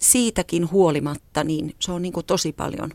siitäkin 0.00 0.70
huolimatta, 0.70 1.44
niin 1.44 1.74
se 1.78 1.92
on 1.92 2.02
niin 2.02 2.12
kuin 2.12 2.26
tosi 2.26 2.52
paljon 2.52 2.90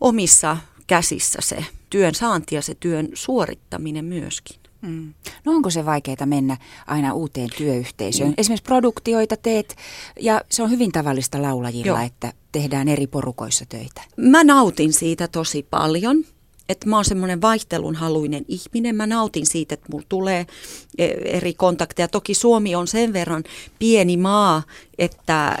omissa 0.00 0.56
käsissä 0.86 1.38
se 1.42 1.64
työn 1.90 2.14
saanti 2.14 2.54
ja 2.54 2.62
se 2.62 2.74
työn 2.74 3.08
suorittaminen 3.14 4.04
myöskin. 4.04 4.59
Mm. 4.80 5.14
No 5.44 5.52
onko 5.52 5.70
se 5.70 5.86
vaikeaa 5.86 6.26
mennä 6.26 6.56
aina 6.86 7.12
uuteen 7.12 7.48
työyhteisöön? 7.56 8.28
Mm. 8.28 8.34
Esimerkiksi 8.38 8.64
produktioita 8.64 9.36
teet, 9.36 9.76
ja 10.20 10.40
se 10.50 10.62
on 10.62 10.70
hyvin 10.70 10.92
tavallista 10.92 11.42
laulajilla, 11.42 11.86
Joo. 11.86 12.06
että 12.06 12.32
tehdään 12.52 12.88
eri 12.88 13.06
porukoissa 13.06 13.64
töitä. 13.68 14.02
Mä 14.16 14.44
nautin 14.44 14.92
siitä 14.92 15.28
tosi 15.28 15.66
paljon 15.70 16.24
että 16.70 16.88
mä 16.88 16.96
oon 16.96 17.04
semmoinen 17.04 17.40
vaihtelunhaluinen 17.40 18.44
ihminen. 18.48 18.96
Mä 18.96 19.06
nautin 19.06 19.46
siitä, 19.46 19.74
että 19.74 19.86
mulla 19.92 20.04
tulee 20.08 20.46
e, 20.98 21.06
eri 21.06 21.54
kontakteja. 21.54 22.08
Toki 22.08 22.34
Suomi 22.34 22.74
on 22.74 22.86
sen 22.86 23.12
verran 23.12 23.44
pieni 23.78 24.16
maa, 24.16 24.62
että 24.98 25.58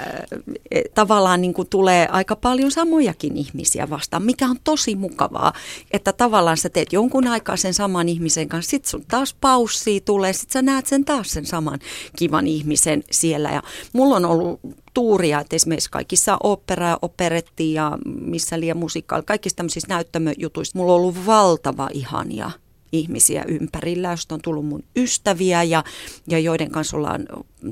e, 0.70 0.82
tavallaan 0.94 1.40
niin 1.40 1.54
kuin 1.54 1.68
tulee 1.68 2.08
aika 2.10 2.36
paljon 2.36 2.70
samojakin 2.70 3.36
ihmisiä 3.36 3.90
vastaan, 3.90 4.22
mikä 4.22 4.46
on 4.46 4.56
tosi 4.64 4.96
mukavaa, 4.96 5.52
että 5.90 6.12
tavallaan 6.12 6.56
sä 6.56 6.68
teet 6.68 6.92
jonkun 6.92 7.26
aikaa 7.26 7.56
sen 7.56 7.74
saman 7.74 8.08
ihmisen 8.08 8.48
kanssa, 8.48 8.70
sit 8.70 8.84
sun 8.84 9.04
taas 9.08 9.36
paussi 9.40 10.00
tulee, 10.00 10.32
sit 10.32 10.50
sä 10.50 10.62
näet 10.62 10.86
sen 10.86 11.04
taas 11.04 11.30
sen 11.30 11.46
saman 11.46 11.78
kivan 12.16 12.46
ihmisen 12.46 13.04
siellä 13.10 13.50
ja 13.50 13.62
mulla 13.92 14.16
on 14.16 14.24
ollut 14.24 14.60
tuuria, 14.94 15.40
että 15.40 15.56
esimerkiksi 15.56 15.90
kaikissa 15.90 16.36
opera 16.42 16.98
operetti 17.02 17.72
ja 17.72 17.98
missä 18.04 18.60
liian 18.60 18.76
musiikkaali, 18.76 19.22
kaikissa 19.26 19.56
tämmöisissä 19.56 19.88
näyttämöjutuissa 19.88 20.78
mulla 20.78 20.92
on 20.92 21.00
ollut 21.00 21.26
valtava 21.26 21.88
ihania 21.92 22.50
ihmisiä 22.92 23.44
ympärillä, 23.48 24.10
josta 24.10 24.34
on 24.34 24.40
tullut 24.42 24.66
mun 24.66 24.82
ystäviä 24.96 25.62
ja, 25.62 25.84
ja 26.26 26.38
joiden 26.38 26.70
kanssa 26.70 26.96
ollaan, 26.96 27.26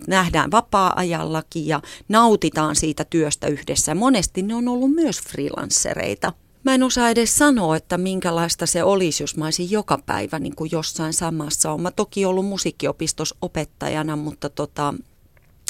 nähdään 0.07 0.51
vapaa-ajallakin 0.51 1.67
ja 1.67 1.83
nautitaan 2.09 2.77
siitä 2.77 3.05
työstä 3.05 3.47
yhdessä. 3.47 3.95
Monesti 3.95 4.43
ne 4.43 4.55
on 4.55 4.69
ollut 4.69 4.95
myös 4.95 5.21
freelancereita. 5.21 6.33
Mä 6.65 6.75
en 6.75 6.83
osaa 6.83 7.11
edes 7.11 7.39
sanoa, 7.39 7.77
että 7.77 7.99
minkälaista 7.99 8.67
se 8.67 8.83
olisi, 8.83 9.23
jos 9.23 9.37
mä 9.37 9.45
olisin 9.45 9.71
joka 9.71 9.99
päivä 10.07 10.39
niin 10.39 10.57
kuin 10.57 10.71
jossain 10.73 11.13
samassa. 11.13 11.71
Olen 11.71 11.83
mä 11.83 11.91
toki 11.91 12.25
ollut 12.25 12.47
musiikkiopistossa 12.47 13.37
opettajana, 13.43 14.17
mutta 14.17 14.49
tota, 14.49 14.95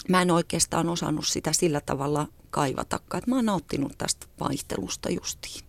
mä 0.09 0.23
en 0.23 0.31
oikeastaan 0.31 0.89
osannut 0.89 1.27
sitä 1.27 1.53
sillä 1.53 1.81
tavalla 1.81 2.29
kaivatakaan. 2.51 3.23
Mä 3.27 3.37
oon 3.37 3.47
nauttinut 3.47 3.99
tästä 3.99 4.27
vaihtelusta 4.41 5.11
justiin. 5.11 5.65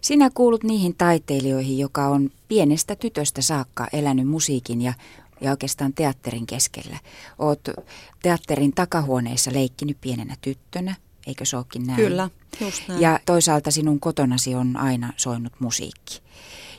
Sinä 0.00 0.30
kuulut 0.34 0.64
niihin 0.64 0.94
taiteilijoihin, 0.96 1.78
joka 1.78 2.08
on 2.08 2.30
pienestä 2.48 2.96
tytöstä 2.96 3.42
saakka 3.42 3.88
elänyt 3.92 4.28
musiikin 4.28 4.82
ja, 4.82 4.92
ja 5.40 5.50
oikeastaan 5.50 5.92
teatterin 5.92 6.46
keskellä. 6.46 6.98
Oot 7.38 7.60
teatterin 8.22 8.72
takahuoneissa 8.72 9.52
leikkinyt 9.52 9.96
pienenä 10.00 10.36
tyttönä, 10.40 10.94
eikö 11.26 11.44
se 11.44 11.56
olekin 11.56 11.86
näin? 11.86 11.96
Kyllä, 11.96 12.30
just 12.60 12.88
näin. 12.88 13.00
Ja 13.00 13.20
toisaalta 13.26 13.70
sinun 13.70 14.00
kotonasi 14.00 14.54
on 14.54 14.76
aina 14.76 15.12
soinut 15.16 15.52
musiikki. 15.58 16.22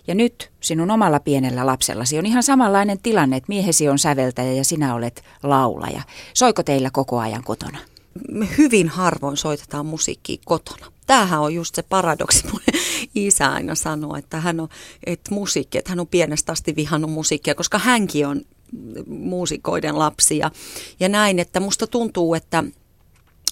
Ja 0.08 0.16
nyt 0.16 0.52
sinun 0.62 0.92
omalla 0.92 1.20
pienellä 1.20 1.66
lapsellasi 1.66 2.20
on 2.20 2.26
ihan 2.26 2.44
samanlainen 2.44 3.00
tilanne, 3.00 3.38
että 3.38 3.50
miehesi 3.50 3.90
on 3.90 4.00
säveltäjä 4.00 4.52
ja 4.52 4.66
sinä 4.66 4.96
olet 4.96 5.24
laulaja. 5.44 6.02
Soiko 6.34 6.64
teillä 6.64 6.90
koko 6.94 7.20
ajan 7.20 7.44
kotona? 7.44 7.78
Me 8.32 8.48
hyvin 8.58 8.90
harvoin 8.90 9.38
soitetaan 9.38 9.86
musiikkia 9.86 10.38
kotona. 10.46 10.92
Tämähän 11.08 11.42
on 11.42 11.54
just 11.54 11.76
se 11.76 11.82
paradoksi. 11.84 12.44
Mun 12.52 12.62
isä 13.16 13.52
aina 13.52 13.76
sanoo, 13.76 14.16
että 14.16 14.40
hän 14.40 14.60
on, 14.60 14.70
että 15.06 15.34
musiikki, 15.34 15.78
että 15.78 15.92
hän 15.92 16.00
on 16.00 16.08
pienestä 16.08 16.52
asti 16.52 16.76
vihannut 16.76 17.12
musiikkia, 17.12 17.56
koska 17.56 17.78
hänkin 17.78 18.28
on 18.28 18.42
muusikoiden 19.08 20.00
lapsi 20.00 20.38
ja, 20.38 20.52
ja 21.00 21.10
näin, 21.10 21.40
että 21.40 21.60
musta 21.60 21.88
tuntuu, 21.88 22.34
että 22.34 22.64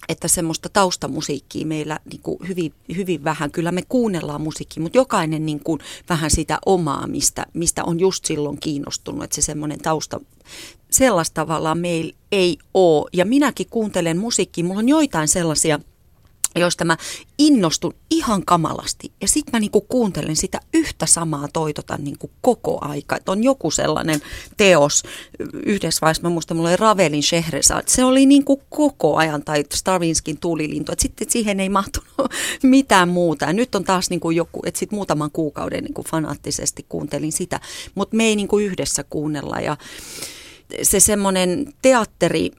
että 0.09 0.27
semmoista 0.27 0.69
taustamusiikkia 0.69 1.65
meillä 1.65 1.99
niin 2.11 2.21
kuin 2.21 2.37
hyvin, 2.47 2.73
hyvin 2.95 3.23
vähän. 3.23 3.51
Kyllä 3.51 3.71
me 3.71 3.81
kuunnellaan 3.89 4.41
musiikkia, 4.41 4.83
mutta 4.83 4.97
jokainen 4.97 5.45
niin 5.45 5.59
kuin 5.63 5.79
vähän 6.09 6.31
sitä 6.31 6.59
omaa, 6.65 7.07
mistä, 7.07 7.45
mistä 7.53 7.83
on 7.83 7.99
just 7.99 8.25
silloin 8.25 8.59
kiinnostunut. 8.59 9.23
Että 9.23 9.35
se 9.35 9.41
semmoinen 9.41 9.79
tausta, 9.79 10.19
sellaista 10.91 11.33
tavallaan 11.33 11.77
meillä 11.77 12.13
ei 12.31 12.57
ole. 12.73 13.09
Ja 13.13 13.25
minäkin 13.25 13.67
kuuntelen 13.69 14.17
musiikkia. 14.17 14.63
Mulla 14.63 14.79
on 14.79 14.89
joitain 14.89 15.27
sellaisia– 15.27 15.79
joista 16.59 16.85
mä 16.85 16.97
innostun 17.37 17.93
ihan 18.11 18.45
kamalasti. 18.45 19.11
Ja 19.21 19.27
sitten 19.27 19.51
mä 19.53 19.59
niinku 19.59 19.81
kuuntelen 19.81 20.35
sitä 20.35 20.59
yhtä 20.73 21.05
samaa 21.05 21.47
toitotan 21.53 22.03
niinku 22.03 22.31
koko 22.41 22.77
aika. 22.81 23.15
Että 23.15 23.31
on 23.31 23.43
joku 23.43 23.71
sellainen 23.71 24.21
teos, 24.57 25.03
yhdessä 25.65 26.01
vaiheessa 26.01 26.23
mä 26.23 26.29
muistan, 26.29 26.57
mulla 26.57 26.69
oli 26.69 26.77
Ravelin 26.77 27.23
Scheherazade. 27.23 27.83
Se 27.87 28.03
oli 28.03 28.25
niinku 28.25 28.61
koko 28.69 29.15
ajan, 29.15 29.43
tai 29.43 29.63
Stravinskin 29.73 30.37
tuulilintu. 30.37 30.91
Että 30.91 31.01
sitten 31.01 31.29
siihen 31.29 31.59
ei 31.59 31.69
mahtunut 31.69 32.09
mitään 32.63 33.09
muuta. 33.09 33.45
Ja 33.45 33.53
nyt 33.53 33.75
on 33.75 33.83
taas 33.83 34.09
niinku 34.09 34.31
joku, 34.31 34.59
että 34.65 34.79
sitten 34.79 34.97
muutaman 34.97 35.31
kuukauden 35.31 35.83
niinku 35.83 36.03
fanaattisesti 36.11 36.85
kuuntelin 36.89 37.31
sitä. 37.31 37.59
Mutta 37.95 38.15
me 38.15 38.23
ei 38.23 38.35
niinku 38.35 38.59
yhdessä 38.59 39.03
kuunnella. 39.03 39.59
Ja 39.59 39.77
se 40.83 40.99
semmoinen 40.99 41.73
teatteri 41.81 42.51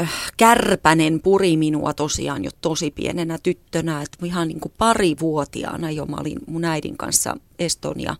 äh, 0.00 0.12
kärpänen 0.36 1.20
puri 1.20 1.56
minua 1.56 1.94
tosiaan 1.94 2.44
jo 2.44 2.50
tosi 2.60 2.90
pienenä 2.90 3.38
tyttönä, 3.42 4.02
että 4.02 4.26
ihan 4.26 4.48
niin 4.48 4.60
kuin 4.60 4.72
parivuotiaana 4.78 5.90
jo 5.90 6.06
mä 6.06 6.16
olin 6.20 6.38
mun 6.46 6.64
äidin 6.64 6.96
kanssa 6.96 7.36
Estonia 7.58 8.16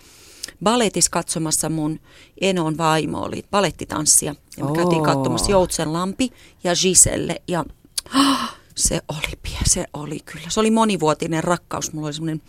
baletis 0.63 1.09
katsomassa 1.09 1.69
mun 1.69 2.01
Enon 2.41 2.79
vaimo 2.79 3.23
oli 3.23 3.45
balettitanssia 3.51 4.35
ja 4.57 4.65
me 4.65 4.71
oh. 4.71 4.77
käytiin 4.77 5.03
katsomassa 5.03 5.51
Joutsenlampi 5.51 6.31
ja 6.65 6.73
Giselle 6.83 7.43
ja 7.49 7.65
oh, 8.17 8.39
se 8.77 9.01
oli, 9.09 9.39
se 9.67 9.87
oli 9.95 10.21
kyllä, 10.25 10.51
se 10.51 10.61
oli 10.61 10.71
monivuotinen 10.71 11.45
rakkaus, 11.45 11.93
mulla 11.93 12.07
oli 12.07 12.15
semmoinen 12.15 12.43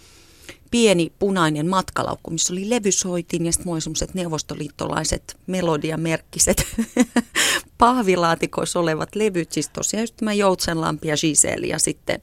pieni 0.74 1.12
punainen 1.20 1.70
matkalaukku, 1.70 2.32
missä 2.32 2.54
oli 2.54 2.70
levysoitin 2.70 3.46
ja 3.46 3.52
sitten 3.52 3.68
mulla 3.68 3.76
oli 3.76 3.82
semmoiset 3.82 4.14
neuvostoliittolaiset 4.14 5.38
melodiamerkkiset 5.48 6.68
pahvilaatikoissa 7.78 8.80
olevat 8.80 9.16
levyt. 9.16 9.52
Siis 9.52 9.70
tosiaan 9.70 10.04
just 10.04 10.16
tämä 10.18 10.34
Joutsenlampi 10.34 11.08
ja 11.08 11.16
Giselle 11.18 11.68
ja 11.68 11.80
sitten 11.80 12.20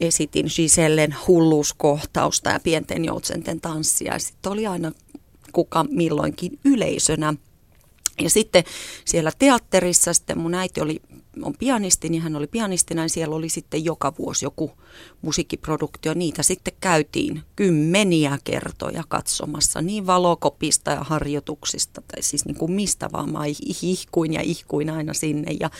esitin 0.00 0.46
Gisellen 0.56 1.16
hulluuskohtausta 1.26 2.50
ja 2.50 2.60
pienten 2.60 3.04
joutsenten 3.04 3.60
tanssia. 3.60 4.12
Ja 4.12 4.18
sitten 4.18 4.52
oli 4.52 4.66
aina 4.66 4.92
kuka 5.52 5.84
milloinkin 5.90 6.58
yleisönä. 6.64 7.34
Ja 8.20 8.30
sitten 8.30 8.64
siellä 9.04 9.32
teatterissa 9.38 10.14
sitten 10.14 10.38
mun 10.38 10.54
äiti 10.54 10.80
oli 10.80 11.00
on 11.42 11.54
pianisti, 11.58 12.08
niin 12.08 12.22
hän 12.22 12.36
oli 12.36 12.46
pianistina, 12.46 13.02
niin 13.02 13.10
siellä 13.10 13.36
oli 13.36 13.48
sitten 13.48 13.84
joka 13.84 14.12
vuosi 14.18 14.44
joku 14.44 14.72
musiikkiproduktio. 15.22 16.14
Niitä 16.14 16.42
sitten 16.42 16.74
käytiin 16.80 17.42
kymmeniä 17.56 18.38
kertoja 18.44 19.04
katsomassa, 19.08 19.82
niin 19.82 20.06
valokopista 20.06 20.90
ja 20.90 21.00
harjoituksista, 21.00 22.00
tai 22.00 22.22
siis 22.22 22.44
niin 22.44 22.56
kuin 22.56 22.72
mistä 22.72 23.08
vaan. 23.12 23.32
Mä 23.32 23.40
ihkuin 23.82 24.32
ja 24.32 24.40
ihkuin 24.40 24.90
aina 24.90 25.14
sinne. 25.14 25.52
Ja, 25.60 25.70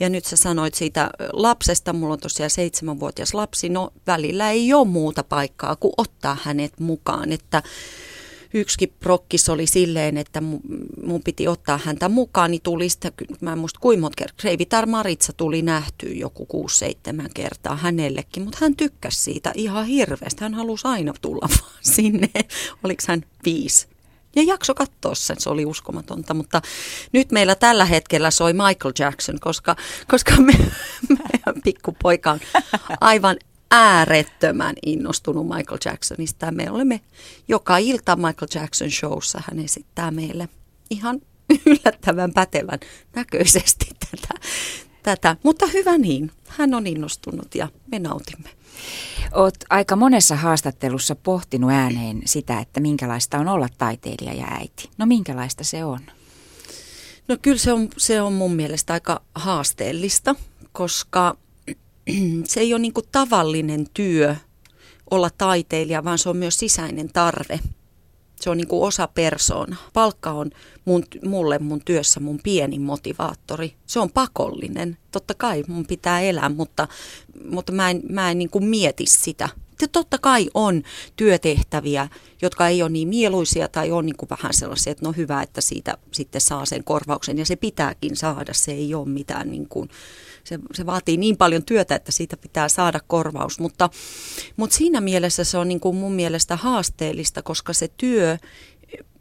ja 0.00 0.08
nyt 0.08 0.24
sä 0.24 0.36
sanoit 0.36 0.74
siitä 0.74 1.10
lapsesta, 1.32 1.92
mulla 1.92 2.12
on 2.12 2.20
tosiaan 2.20 2.50
seitsemänvuotias 2.50 3.34
lapsi, 3.34 3.68
no 3.68 3.92
välillä 4.06 4.50
ei 4.50 4.72
ole 4.72 4.88
muuta 4.88 5.24
paikkaa 5.24 5.76
kuin 5.76 5.94
ottaa 5.96 6.36
hänet 6.42 6.80
mukaan, 6.80 7.32
että 7.32 7.62
yksikin 8.54 8.92
prokkis 9.00 9.48
oli 9.48 9.66
silleen, 9.66 10.16
että 10.16 10.40
mun 11.02 11.22
piti 11.24 11.48
ottaa 11.48 11.80
häntä 11.84 12.08
mukaan, 12.08 12.50
niin 12.50 12.62
tuli 12.62 12.88
sitä, 12.88 13.12
mä 13.40 13.52
en 13.52 13.58
muista 13.58 13.80
kuinka 13.80 14.00
monta 14.00 14.16
kertaa, 14.16 14.36
Kreivitar 14.40 14.86
Maritsa 14.86 15.32
tuli 15.32 15.62
nähtyä 15.62 16.10
joku 16.12 16.66
6-7 17.24 17.28
kertaa 17.34 17.76
hänellekin, 17.76 18.42
mutta 18.42 18.58
hän 18.60 18.76
tykkäsi 18.76 19.20
siitä 19.20 19.52
ihan 19.54 19.86
hirveästi. 19.86 20.44
Hän 20.44 20.54
halusi 20.54 20.88
aina 20.88 21.12
tulla 21.20 21.48
vaan 21.60 21.82
sinne. 21.82 22.30
Oliko 22.84 23.02
hän 23.08 23.22
viisi? 23.44 23.86
Ja 24.36 24.42
jakso 24.42 24.74
katsoa 24.74 25.14
sen, 25.14 25.36
se 25.40 25.50
oli 25.50 25.64
uskomatonta, 25.64 26.34
mutta 26.34 26.62
nyt 27.12 27.32
meillä 27.32 27.54
tällä 27.54 27.84
hetkellä 27.84 28.30
soi 28.30 28.52
Michael 28.52 28.92
Jackson, 28.98 29.40
koska, 29.40 29.76
koska 30.08 30.32
me, 30.36 30.52
meidän 31.08 31.62
pikkupoika 31.64 32.30
on 32.30 32.40
aivan 33.00 33.36
äärettömän 33.70 34.74
innostunut 34.86 35.46
Michael 35.46 35.78
Jacksonista. 35.84 36.52
Me 36.52 36.70
olemme 36.70 37.00
joka 37.48 37.78
ilta 37.78 38.16
Michael 38.16 38.48
Jackson 38.54 38.90
showssa. 38.90 39.42
Hän 39.50 39.64
esittää 39.64 40.10
meille 40.10 40.48
ihan 40.90 41.20
yllättävän 41.66 42.32
pätevän 42.32 42.78
näköisesti 43.14 43.86
tätä, 44.10 44.40
tätä. 45.02 45.36
Mutta 45.42 45.66
hyvä 45.66 45.98
niin, 45.98 46.30
hän 46.46 46.74
on 46.74 46.86
innostunut 46.86 47.54
ja 47.54 47.68
me 47.90 47.98
nautimme. 47.98 48.50
Olet 49.32 49.64
aika 49.70 49.96
monessa 49.96 50.36
haastattelussa 50.36 51.14
pohtinut 51.14 51.70
ääneen 51.70 52.22
sitä, 52.24 52.60
että 52.60 52.80
minkälaista 52.80 53.38
on 53.38 53.48
olla 53.48 53.68
taiteilija 53.78 54.34
ja 54.34 54.46
äiti. 54.50 54.90
No 54.98 55.06
minkälaista 55.06 55.64
se 55.64 55.84
on? 55.84 56.00
No 57.28 57.36
kyllä 57.42 57.58
se 57.58 57.72
on, 57.72 57.88
se 57.96 58.22
on 58.22 58.32
mun 58.32 58.54
mielestä 58.54 58.92
aika 58.92 59.22
haasteellista, 59.34 60.34
koska 60.72 61.36
se 62.44 62.60
ei 62.60 62.74
ole 62.74 62.80
niin 62.80 62.92
tavallinen 63.12 63.86
työ 63.94 64.36
olla 65.10 65.30
taiteilija, 65.38 66.04
vaan 66.04 66.18
se 66.18 66.28
on 66.28 66.36
myös 66.36 66.58
sisäinen 66.58 67.08
tarve. 67.12 67.60
Se 68.40 68.50
on 68.50 68.56
niin 68.56 68.68
kuin 68.68 68.88
osa 68.88 69.08
persoona. 69.08 69.76
Palkka 69.92 70.30
on 70.30 70.50
mun, 70.84 71.04
mulle 71.24 71.58
mun 71.58 71.80
työssä 71.84 72.20
mun 72.20 72.40
pieni 72.42 72.78
motivaattori. 72.78 73.74
Se 73.86 74.00
on 74.00 74.10
pakollinen. 74.10 74.98
Totta 75.10 75.34
kai 75.34 75.64
mun 75.68 75.86
pitää 75.86 76.20
elää, 76.20 76.48
mutta, 76.48 76.88
mutta 77.50 77.72
mä 77.72 77.90
en, 77.90 78.02
mä 78.10 78.30
en 78.30 78.38
niin 78.38 78.50
kuin 78.50 78.64
mieti 78.64 79.04
sitä. 79.06 79.48
Ja 79.80 79.88
totta 79.88 80.18
kai 80.18 80.50
on 80.54 80.82
työtehtäviä, 81.16 82.08
jotka 82.42 82.68
ei 82.68 82.82
ole 82.82 82.90
niin 82.90 83.08
mieluisia 83.08 83.68
tai 83.68 83.90
on 83.90 84.06
niin 84.06 84.16
kuin 84.16 84.30
vähän 84.30 84.54
sellaisia, 84.54 84.90
että 84.90 85.06
no 85.06 85.12
hyvä, 85.12 85.42
että 85.42 85.60
siitä 85.60 85.98
sitten 86.12 86.40
saa 86.40 86.66
sen 86.66 86.84
korvauksen. 86.84 87.38
Ja 87.38 87.46
se 87.46 87.56
pitääkin 87.56 88.16
saada, 88.16 88.54
se 88.54 88.72
ei 88.72 88.94
ole 88.94 89.08
mitään 89.08 89.50
niin 89.50 89.68
kuin, 89.68 89.88
se, 90.48 90.58
se 90.74 90.86
vaatii 90.86 91.16
niin 91.16 91.36
paljon 91.36 91.64
työtä, 91.64 91.94
että 91.94 92.12
siitä 92.12 92.36
pitää 92.36 92.68
saada 92.68 93.00
korvaus. 93.06 93.60
Mutta, 93.60 93.90
mutta 94.56 94.76
siinä 94.76 95.00
mielessä 95.00 95.44
se 95.44 95.58
on 95.58 95.68
niin 95.68 95.80
kuin 95.80 95.96
mun 95.96 96.12
mielestä 96.12 96.56
haasteellista, 96.56 97.42
koska 97.42 97.72
se 97.72 97.88
työ 97.96 98.38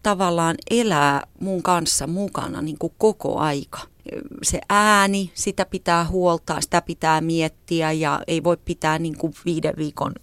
tavallaan 0.04 0.56
elää 0.70 1.28
mun 1.40 1.64
kanssa 1.64 2.08
mukana 2.08 2.62
niin 2.62 2.78
kuin 2.78 2.94
koko 2.98 3.38
aika. 3.38 3.80
Se 4.44 4.62
ääni, 4.70 5.32
sitä 5.34 5.66
pitää 5.66 6.06
huoltaa, 6.06 6.62
sitä 6.62 6.82
pitää 6.82 7.22
miettiä 7.22 7.92
ja 7.92 8.22
ei 8.28 8.44
voi 8.44 8.58
pitää 8.66 9.00
niin 9.00 9.18
kuin 9.18 9.34
viiden 9.46 9.74
viikon 9.78 10.14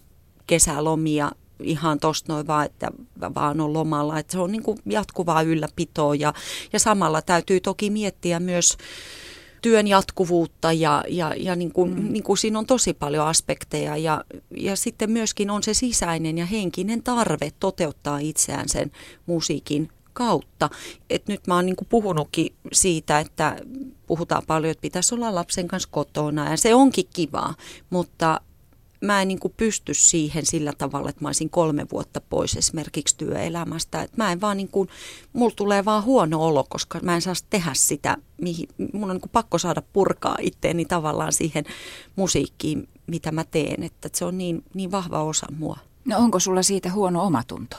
kesälomia 0.47 1.31
ihan 1.63 1.99
tosta 1.99 2.33
noin 2.33 2.47
vaan, 2.47 2.65
että 2.65 2.91
vaan 3.35 3.61
on 3.61 3.73
lomalla. 3.73 4.19
Että 4.19 4.31
se 4.31 4.39
on 4.39 4.51
niin 4.51 4.63
kuin 4.63 4.77
jatkuvaa 4.85 5.41
ylläpitoa 5.41 6.15
ja, 6.15 6.33
ja 6.73 6.79
samalla 6.79 7.21
täytyy 7.21 7.59
toki 7.59 7.89
miettiä 7.89 8.39
myös 8.39 8.77
työn 9.65 9.87
jatkuvuutta 9.87 10.73
ja, 10.73 11.03
ja, 11.07 11.33
ja 11.37 11.55
niin 11.55 11.71
kuin, 11.71 11.99
mm. 11.99 12.13
niin 12.13 12.23
kuin 12.23 12.37
siinä 12.37 12.59
on 12.59 12.65
tosi 12.65 12.93
paljon 12.93 13.27
aspekteja 13.27 13.97
ja, 13.97 14.23
ja 14.57 14.75
sitten 14.75 15.11
myöskin 15.11 15.49
on 15.49 15.63
se 15.63 15.73
sisäinen 15.73 16.37
ja 16.37 16.45
henkinen 16.45 17.03
tarve 17.03 17.51
toteuttaa 17.59 18.19
itseään 18.19 18.69
sen 18.69 18.91
musiikin 19.25 19.89
kautta. 20.13 20.69
Et 21.09 21.27
nyt 21.27 21.47
mä 21.47 21.55
oon 21.55 21.65
niin 21.65 21.75
puhunutkin 21.89 22.53
siitä, 22.71 23.19
että 23.19 23.55
puhutaan 24.07 24.43
paljon, 24.47 24.71
että 24.71 24.81
pitäisi 24.81 25.15
olla 25.15 25.35
lapsen 25.35 25.67
kanssa 25.67 25.89
kotona 25.91 26.49
ja 26.49 26.57
se 26.57 26.75
onkin 26.75 27.07
kivaa, 27.13 27.55
mutta 27.89 28.41
mä 29.05 29.21
en 29.21 29.27
niin 29.27 29.39
kuin 29.39 29.53
pysty 29.57 29.93
siihen 29.93 30.45
sillä 30.45 30.73
tavalla, 30.77 31.09
että 31.09 31.21
mä 31.21 31.27
olisin 31.27 31.49
kolme 31.49 31.85
vuotta 31.91 32.21
pois 32.21 32.55
esimerkiksi 32.57 33.17
työelämästä. 33.17 34.01
Et 34.01 34.17
mä 34.17 34.31
en 34.31 34.41
vaan 34.41 34.57
niin 34.57 34.67
kuin, 34.67 34.89
mulla 35.33 35.53
tulee 35.55 35.85
vaan 35.85 36.03
huono 36.03 36.45
olo, 36.45 36.65
koska 36.69 36.99
mä 37.01 37.15
en 37.15 37.21
saa 37.21 37.33
tehdä 37.49 37.71
sitä, 37.73 38.17
mihin, 38.41 38.69
mun 38.93 39.09
on 39.09 39.15
niin 39.15 39.21
kuin 39.21 39.31
pakko 39.31 39.57
saada 39.57 39.81
purkaa 39.93 40.37
itteeni 40.41 40.85
tavallaan 40.85 41.33
siihen 41.33 41.65
musiikkiin, 42.15 42.89
mitä 43.07 43.31
mä 43.31 43.43
teen. 43.43 43.83
Että 43.83 44.09
se 44.13 44.25
on 44.25 44.37
niin, 44.37 44.63
niin 44.73 44.91
vahva 44.91 45.23
osa 45.23 45.47
mua. 45.57 45.77
No 46.05 46.17
onko 46.17 46.39
sulla 46.39 46.63
siitä 46.63 46.91
huono 46.91 47.23
omatunto? 47.23 47.77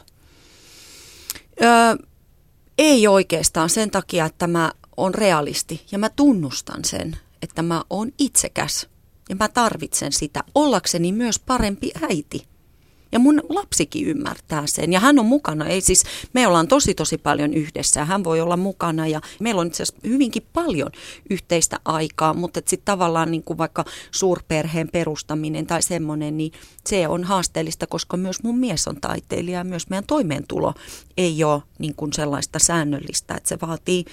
Öö, 1.62 2.06
ei 2.78 3.08
oikeastaan 3.08 3.70
sen 3.70 3.90
takia, 3.90 4.24
että 4.24 4.46
mä 4.46 4.72
on 4.96 5.14
realisti 5.14 5.86
ja 5.92 5.98
mä 5.98 6.10
tunnustan 6.10 6.84
sen, 6.84 7.16
että 7.42 7.62
mä 7.62 7.84
oon 7.90 8.12
itsekäs– 8.18 8.86
ja 9.28 9.36
mä 9.36 9.48
tarvitsen 9.48 10.12
sitä 10.12 10.44
ollakseni 10.54 11.12
myös 11.12 11.38
parempi 11.38 11.90
äiti. 12.10 12.46
Ja 13.12 13.18
mun 13.18 13.42
lapsikin 13.48 14.06
ymmärtää 14.06 14.62
sen. 14.66 14.92
Ja 14.92 15.00
hän 15.00 15.18
on 15.18 15.26
mukana. 15.26 15.66
Ei 15.66 15.80
siis, 15.80 16.04
me 16.32 16.46
ollaan 16.46 16.68
tosi 16.68 16.94
tosi 16.94 17.18
paljon 17.18 17.54
yhdessä. 17.54 18.04
Hän 18.04 18.24
voi 18.24 18.40
olla 18.40 18.56
mukana 18.56 19.06
ja 19.06 19.20
meillä 19.40 19.60
on 19.60 19.66
itse 19.66 19.82
asiassa 19.82 20.08
hyvinkin 20.08 20.46
paljon 20.52 20.90
yhteistä 21.30 21.80
aikaa. 21.84 22.34
Mutta 22.34 22.60
sitten 22.66 22.84
tavallaan 22.84 23.30
niin 23.30 23.42
kuin 23.42 23.58
vaikka 23.58 23.84
suurperheen 24.10 24.88
perustaminen 24.88 25.66
tai 25.66 25.82
semmoinen, 25.82 26.36
niin 26.36 26.52
se 26.86 27.08
on 27.08 27.24
haasteellista, 27.24 27.86
koska 27.86 28.16
myös 28.16 28.42
mun 28.42 28.58
mies 28.58 28.88
on 28.88 29.00
taiteilija 29.00 29.58
ja 29.58 29.64
myös 29.64 29.88
meidän 29.90 30.06
toimeentulo 30.06 30.74
ei 31.16 31.44
ole 31.44 31.62
niin 31.78 31.94
kuin 31.94 32.12
sellaista 32.12 32.58
säännöllistä. 32.58 33.34
Että 33.34 33.48
se 33.48 33.58
vaatii, 33.62 34.04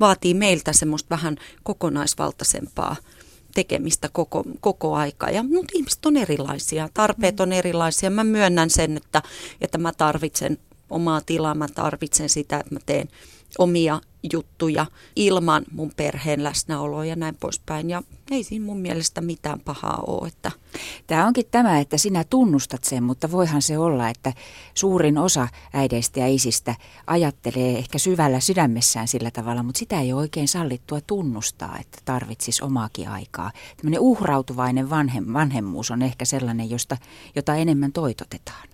vaatii 0.00 0.34
meiltä 0.34 0.72
semmoista 0.72 1.10
vähän 1.10 1.36
kokonaisvaltaisempaa 1.62 2.96
tekemistä 3.54 4.08
koko, 4.12 4.44
koko 4.60 4.94
aika. 4.94 5.30
Ja, 5.30 5.42
mutta 5.42 5.72
ihmiset 5.74 6.06
on 6.06 6.16
erilaisia, 6.16 6.88
tarpeet 6.94 7.40
on 7.40 7.52
erilaisia. 7.52 8.10
Mä 8.10 8.24
myönnän 8.24 8.70
sen, 8.70 8.96
että, 8.96 9.22
että 9.60 9.78
mä 9.78 9.92
tarvitsen 9.92 10.58
omaa 10.90 11.20
tilaa, 11.26 11.54
mä 11.54 11.68
tarvitsen 11.68 12.28
sitä, 12.28 12.56
että 12.56 12.74
mä 12.74 12.80
teen 12.86 13.08
omia 13.58 14.00
juttuja 14.32 14.86
ilman 15.16 15.64
mun 15.72 15.92
perheen 15.96 16.44
läsnäoloa 16.44 17.04
ja 17.04 17.16
näin 17.16 17.36
poispäin. 17.40 17.90
Ja 17.90 18.02
ei 18.30 18.44
siinä 18.44 18.64
mun 18.64 18.78
mielestä 18.78 19.20
mitään 19.20 19.60
pahaa 19.60 20.02
ole. 20.06 20.28
Että... 20.28 20.50
Tämä 21.06 21.26
onkin 21.26 21.44
tämä, 21.50 21.80
että 21.80 21.98
sinä 21.98 22.24
tunnustat 22.24 22.84
sen, 22.84 23.02
mutta 23.02 23.30
voihan 23.30 23.62
se 23.62 23.78
olla, 23.78 24.08
että 24.08 24.32
suurin 24.74 25.18
osa 25.18 25.48
äideistä 25.72 26.20
ja 26.20 26.28
isistä 26.28 26.74
ajattelee 27.06 27.78
ehkä 27.78 27.98
syvällä 27.98 28.40
sydämessään 28.40 29.08
sillä 29.08 29.30
tavalla, 29.30 29.62
mutta 29.62 29.78
sitä 29.78 30.00
ei 30.00 30.12
ole 30.12 30.20
oikein 30.20 30.48
sallittua 30.48 31.00
tunnustaa, 31.00 31.78
että 31.80 31.98
tarvitsisi 32.04 32.64
omaakin 32.64 33.08
aikaa. 33.08 33.52
Tämmöinen 33.76 34.00
uhrautuvainen 34.00 34.90
vanhem, 34.90 35.24
vanhemmuus 35.32 35.90
on 35.90 36.02
ehkä 36.02 36.24
sellainen, 36.24 36.70
josta, 36.70 36.96
jota 37.36 37.54
enemmän 37.54 37.92
toitotetaan. 37.92 38.71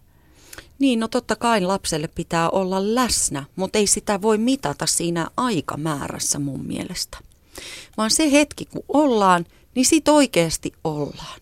Niin, 0.78 1.00
no 1.00 1.08
totta 1.08 1.36
kai 1.36 1.60
lapselle 1.60 2.08
pitää 2.08 2.50
olla 2.50 2.94
läsnä, 2.94 3.44
mutta 3.56 3.78
ei 3.78 3.86
sitä 3.86 4.22
voi 4.22 4.38
mitata 4.38 4.86
siinä 4.86 5.28
aikamäärässä 5.36 6.38
mun 6.38 6.66
mielestä. 6.66 7.18
Vaan 7.96 8.10
se 8.10 8.32
hetki, 8.32 8.64
kun 8.64 8.84
ollaan, 8.88 9.46
niin 9.74 9.86
sit 9.86 10.08
oikeasti 10.08 10.72
ollaan 10.84 11.40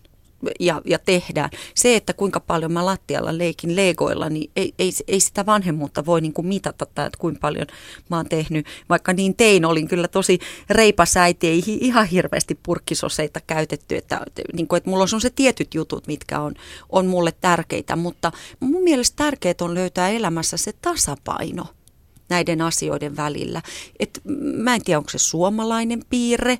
ja, 0.59 0.81
ja 0.85 0.99
tehdään. 0.99 1.49
Se, 1.75 1.95
että 1.95 2.13
kuinka 2.13 2.39
paljon 2.39 2.71
mä 2.71 2.85
lattialla 2.85 3.37
leikin 3.37 3.75
legoilla, 3.75 4.29
niin 4.29 4.51
ei, 4.55 4.73
ei, 4.79 4.91
ei 5.07 5.19
sitä 5.19 5.45
vanhemmuutta 5.45 6.05
voi 6.05 6.21
niin 6.21 6.33
kuin 6.33 6.47
mitata, 6.47 6.85
että 6.85 7.17
kuinka 7.17 7.39
paljon 7.39 7.67
mä 8.09 8.15
oon 8.15 8.29
tehnyt. 8.29 8.65
Vaikka 8.89 9.13
niin 9.13 9.35
tein, 9.35 9.65
olin 9.65 9.87
kyllä 9.87 10.07
tosi 10.07 10.39
reipas 10.69 11.17
äiti, 11.17 11.47
ei 11.47 11.63
ihan 11.65 12.07
hirveästi 12.07 12.59
purkkisoseita 12.63 13.41
käytetty, 13.47 13.95
että, 13.95 14.21
niin 14.53 14.67
kuin, 14.67 14.77
että 14.77 14.89
mulla 14.89 15.05
on 15.13 15.21
se 15.21 15.29
tietyt 15.29 15.73
jutut, 15.73 16.07
mitkä 16.07 16.39
on, 16.39 16.53
on 16.89 17.07
mulle 17.07 17.33
tärkeitä, 17.41 17.95
mutta 17.95 18.31
mun 18.59 18.83
mielestä 18.83 19.15
tärkeää 19.23 19.55
on 19.61 19.73
löytää 19.73 20.09
elämässä 20.09 20.57
se 20.57 20.73
tasapaino 20.81 21.65
näiden 22.29 22.61
asioiden 22.61 23.17
välillä. 23.17 23.61
Et 23.99 24.21
mä 24.55 24.75
en 24.75 24.83
tiedä, 24.83 24.97
onko 24.97 25.09
se 25.09 25.17
suomalainen 25.17 26.01
piirre, 26.09 26.59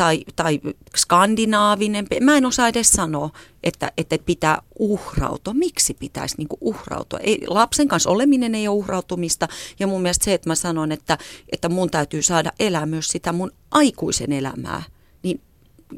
tai, 0.00 0.24
tai 0.36 0.60
skandinaavinen. 0.96 2.06
Mä 2.20 2.36
en 2.36 2.46
osaa 2.46 2.68
edes 2.68 2.92
sanoa, 2.92 3.30
että, 3.62 3.92
että 3.96 4.16
pitää 4.26 4.62
uhrautua. 4.78 5.54
Miksi 5.54 5.94
pitäisi 5.94 6.34
niin 6.38 6.48
uhrautua? 6.60 7.18
Ei, 7.18 7.44
lapsen 7.46 7.88
kanssa 7.88 8.10
oleminen 8.10 8.54
ei 8.54 8.68
ole 8.68 8.76
uhrautumista. 8.76 9.48
Ja 9.78 9.86
mun 9.86 10.02
mielestä 10.02 10.24
se, 10.24 10.34
että 10.34 10.50
mä 10.50 10.54
sanon, 10.54 10.92
että, 10.92 11.18
että 11.52 11.68
mun 11.68 11.90
täytyy 11.90 12.22
saada 12.22 12.52
elää 12.60 12.86
myös 12.86 13.08
sitä 13.08 13.32
mun 13.32 13.50
aikuisen 13.70 14.32
elämää, 14.32 14.82
niin 15.22 15.40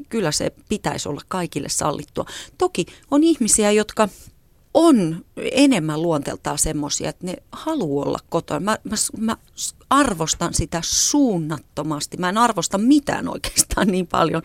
kyllä 0.09 0.31
se 0.31 0.51
pitäisi 0.69 1.09
olla 1.09 1.21
kaikille 1.27 1.69
sallittua. 1.69 2.25
Toki 2.57 2.85
on 3.11 3.23
ihmisiä, 3.23 3.71
jotka 3.71 4.09
on 4.73 5.25
enemmän 5.51 6.01
luonteeltaan 6.01 6.57
semmoisia, 6.57 7.09
että 7.09 7.25
ne 7.25 7.35
haluaa 7.51 8.05
olla 8.05 8.19
kotona. 8.29 8.59
Mä, 8.59 8.77
mä, 8.83 8.95
mä 9.17 9.37
arvostan 9.89 10.53
sitä 10.53 10.81
suunnattomasti. 10.83 12.17
Mä 12.17 12.29
en 12.29 12.37
arvosta 12.37 12.77
mitään 12.77 13.27
oikeastaan 13.27 13.87
niin 13.87 14.07
paljon 14.07 14.41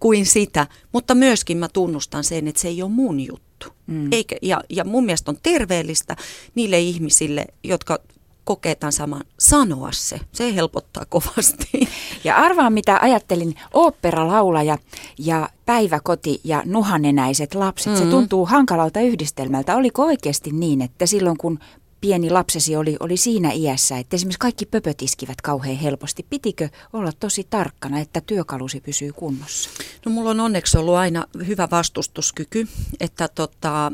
kuin 0.00 0.26
sitä, 0.26 0.66
mutta 0.92 1.14
myöskin 1.14 1.58
mä 1.58 1.68
tunnustan 1.68 2.24
sen, 2.24 2.48
että 2.48 2.60
se 2.60 2.68
ei 2.68 2.82
ole 2.82 2.90
mun 2.90 3.20
juttu. 3.20 3.66
Mm. 3.86 4.08
Eikä, 4.12 4.36
ja, 4.42 4.60
ja 4.70 4.84
mun 4.84 5.04
mielestä 5.04 5.30
on 5.30 5.38
terveellistä 5.42 6.16
niille 6.54 6.80
ihmisille, 6.80 7.46
jotka 7.64 7.98
kokee 8.46 8.74
tämän 8.74 8.92
saman, 8.92 9.24
sanoa 9.38 9.88
se. 9.92 10.20
Se 10.32 10.54
helpottaa 10.54 11.04
kovasti. 11.14 11.88
Ja 12.24 12.36
arvaa 12.36 12.70
mitä 12.70 12.98
ajattelin, 13.02 13.54
oopperalaulaja 13.74 14.78
ja 15.18 15.48
päiväkoti 15.66 16.40
ja 16.44 16.62
nuhanenäiset 16.64 17.54
lapset. 17.54 17.92
Mm-hmm. 17.92 18.04
Se 18.04 18.10
tuntuu 18.10 18.46
hankalalta 18.46 19.00
yhdistelmältä. 19.00 19.76
Oliko 19.76 20.04
oikeasti 20.04 20.50
niin, 20.50 20.82
että 20.82 21.06
silloin 21.06 21.36
kun 21.36 21.58
pieni 22.00 22.30
lapsesi 22.30 22.76
oli, 22.76 22.96
oli 23.00 23.16
siinä 23.16 23.52
iässä, 23.52 23.98
että 23.98 24.16
esimerkiksi 24.16 24.38
kaikki 24.38 24.66
pöpöt 24.66 25.02
iskivät 25.02 25.40
kauhean 25.40 25.76
helposti. 25.76 26.26
Pitikö 26.30 26.68
olla 26.92 27.12
tosi 27.20 27.46
tarkkana, 27.50 27.98
että 28.00 28.20
työkalusi 28.20 28.80
pysyy 28.80 29.12
kunnossa? 29.12 29.70
No 30.06 30.12
mulla 30.12 30.30
on 30.30 30.40
onneksi 30.40 30.78
ollut 30.78 30.94
aina 30.94 31.26
hyvä 31.46 31.68
vastustuskyky, 31.70 32.68
että 33.00 33.28
tota, 33.28 33.92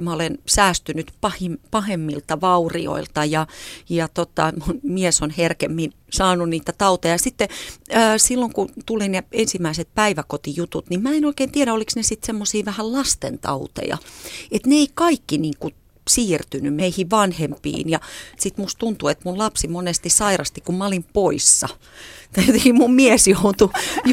mä 0.00 0.12
olen 0.12 0.38
säästynyt 0.46 1.12
pahim, 1.20 1.58
pahemmilta 1.70 2.40
vaurioilta 2.40 3.24
ja, 3.24 3.46
ja 3.88 4.08
tota, 4.08 4.52
mun 4.66 4.80
mies 4.82 5.22
on 5.22 5.30
herkemmin 5.30 5.92
saanut 6.12 6.48
niitä 6.48 6.72
tauteja. 6.72 7.18
Sitten 7.18 7.48
äh, 7.96 8.14
silloin 8.16 8.52
kun 8.52 8.68
tuli 8.86 9.08
ne 9.08 9.24
ensimmäiset 9.32 9.88
päiväkotijutut, 9.94 10.90
niin 10.90 11.02
mä 11.02 11.12
en 11.12 11.24
oikein 11.24 11.52
tiedä, 11.52 11.72
oliko 11.72 11.92
ne 11.96 12.02
sitten 12.02 12.26
semmoisia 12.26 12.64
vähän 12.64 12.92
lastentauteja. 12.92 13.98
Että 14.50 14.68
ne 14.68 14.74
ei 14.74 14.88
kaikki 14.94 15.38
niin 15.38 15.54
kuin 15.58 15.74
siirtynyt 16.10 16.74
meihin 16.74 17.10
vanhempiin. 17.10 17.90
Ja 17.90 18.00
sitten 18.38 18.64
musta 18.64 18.78
tuntuu, 18.78 19.08
että 19.08 19.22
mun 19.24 19.38
lapsi 19.38 19.68
monesti 19.68 20.10
sairasti, 20.10 20.60
kun 20.60 20.74
mä 20.74 20.86
olin 20.86 21.04
poissa. 21.12 21.68
Jotenkin 22.46 22.74
mun 22.74 22.94
mies 22.94 23.28
joutui, 23.28 23.68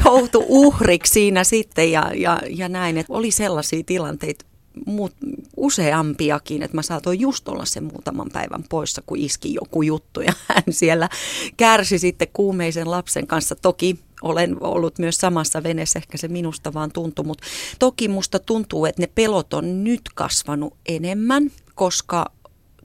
joutui 0.06 0.46
uhriksi 0.48 1.14
siinä 1.14 1.44
sitten 1.44 1.92
ja, 1.92 2.12
ja, 2.16 2.40
ja 2.50 2.70
näin, 2.70 2.98
että 2.98 3.14
oli 3.14 3.32
sellaisia 3.32 3.84
tilanteita, 3.86 4.46
muut, 4.86 5.14
useampiakin, 5.58 6.64
että 6.64 6.78
mä 6.78 6.82
saatoin 6.82 7.20
just 7.20 7.48
olla 7.48 7.66
sen 7.66 7.84
muutaman 7.84 8.30
päivän 8.34 8.64
poissa, 8.70 9.02
kun 9.06 9.18
iski 9.18 9.54
joku 9.54 9.82
juttu. 9.82 10.22
Ja 10.22 10.34
hän 10.48 10.64
siellä 10.70 11.10
kärsi 11.58 12.00
sitten 12.00 12.28
kuumeisen 12.34 12.92
lapsen 12.92 13.28
kanssa. 13.28 13.56
Toki 13.56 14.00
olen 14.22 14.58
ollut 14.64 15.00
myös 15.00 15.16
samassa 15.16 15.64
veneessä, 15.64 16.00
ehkä 16.00 16.18
se 16.18 16.28
minusta 16.28 16.74
vaan 16.74 16.92
tuntui, 16.92 17.26
mutta 17.26 17.44
toki 17.80 18.08
musta 18.08 18.40
tuntuu, 18.40 18.86
että 18.86 19.02
ne 19.02 19.08
pelot 19.16 19.54
on 19.54 19.84
nyt 19.84 20.02
kasvanut 20.16 20.74
enemmän 20.86 21.52
koska 21.82 22.26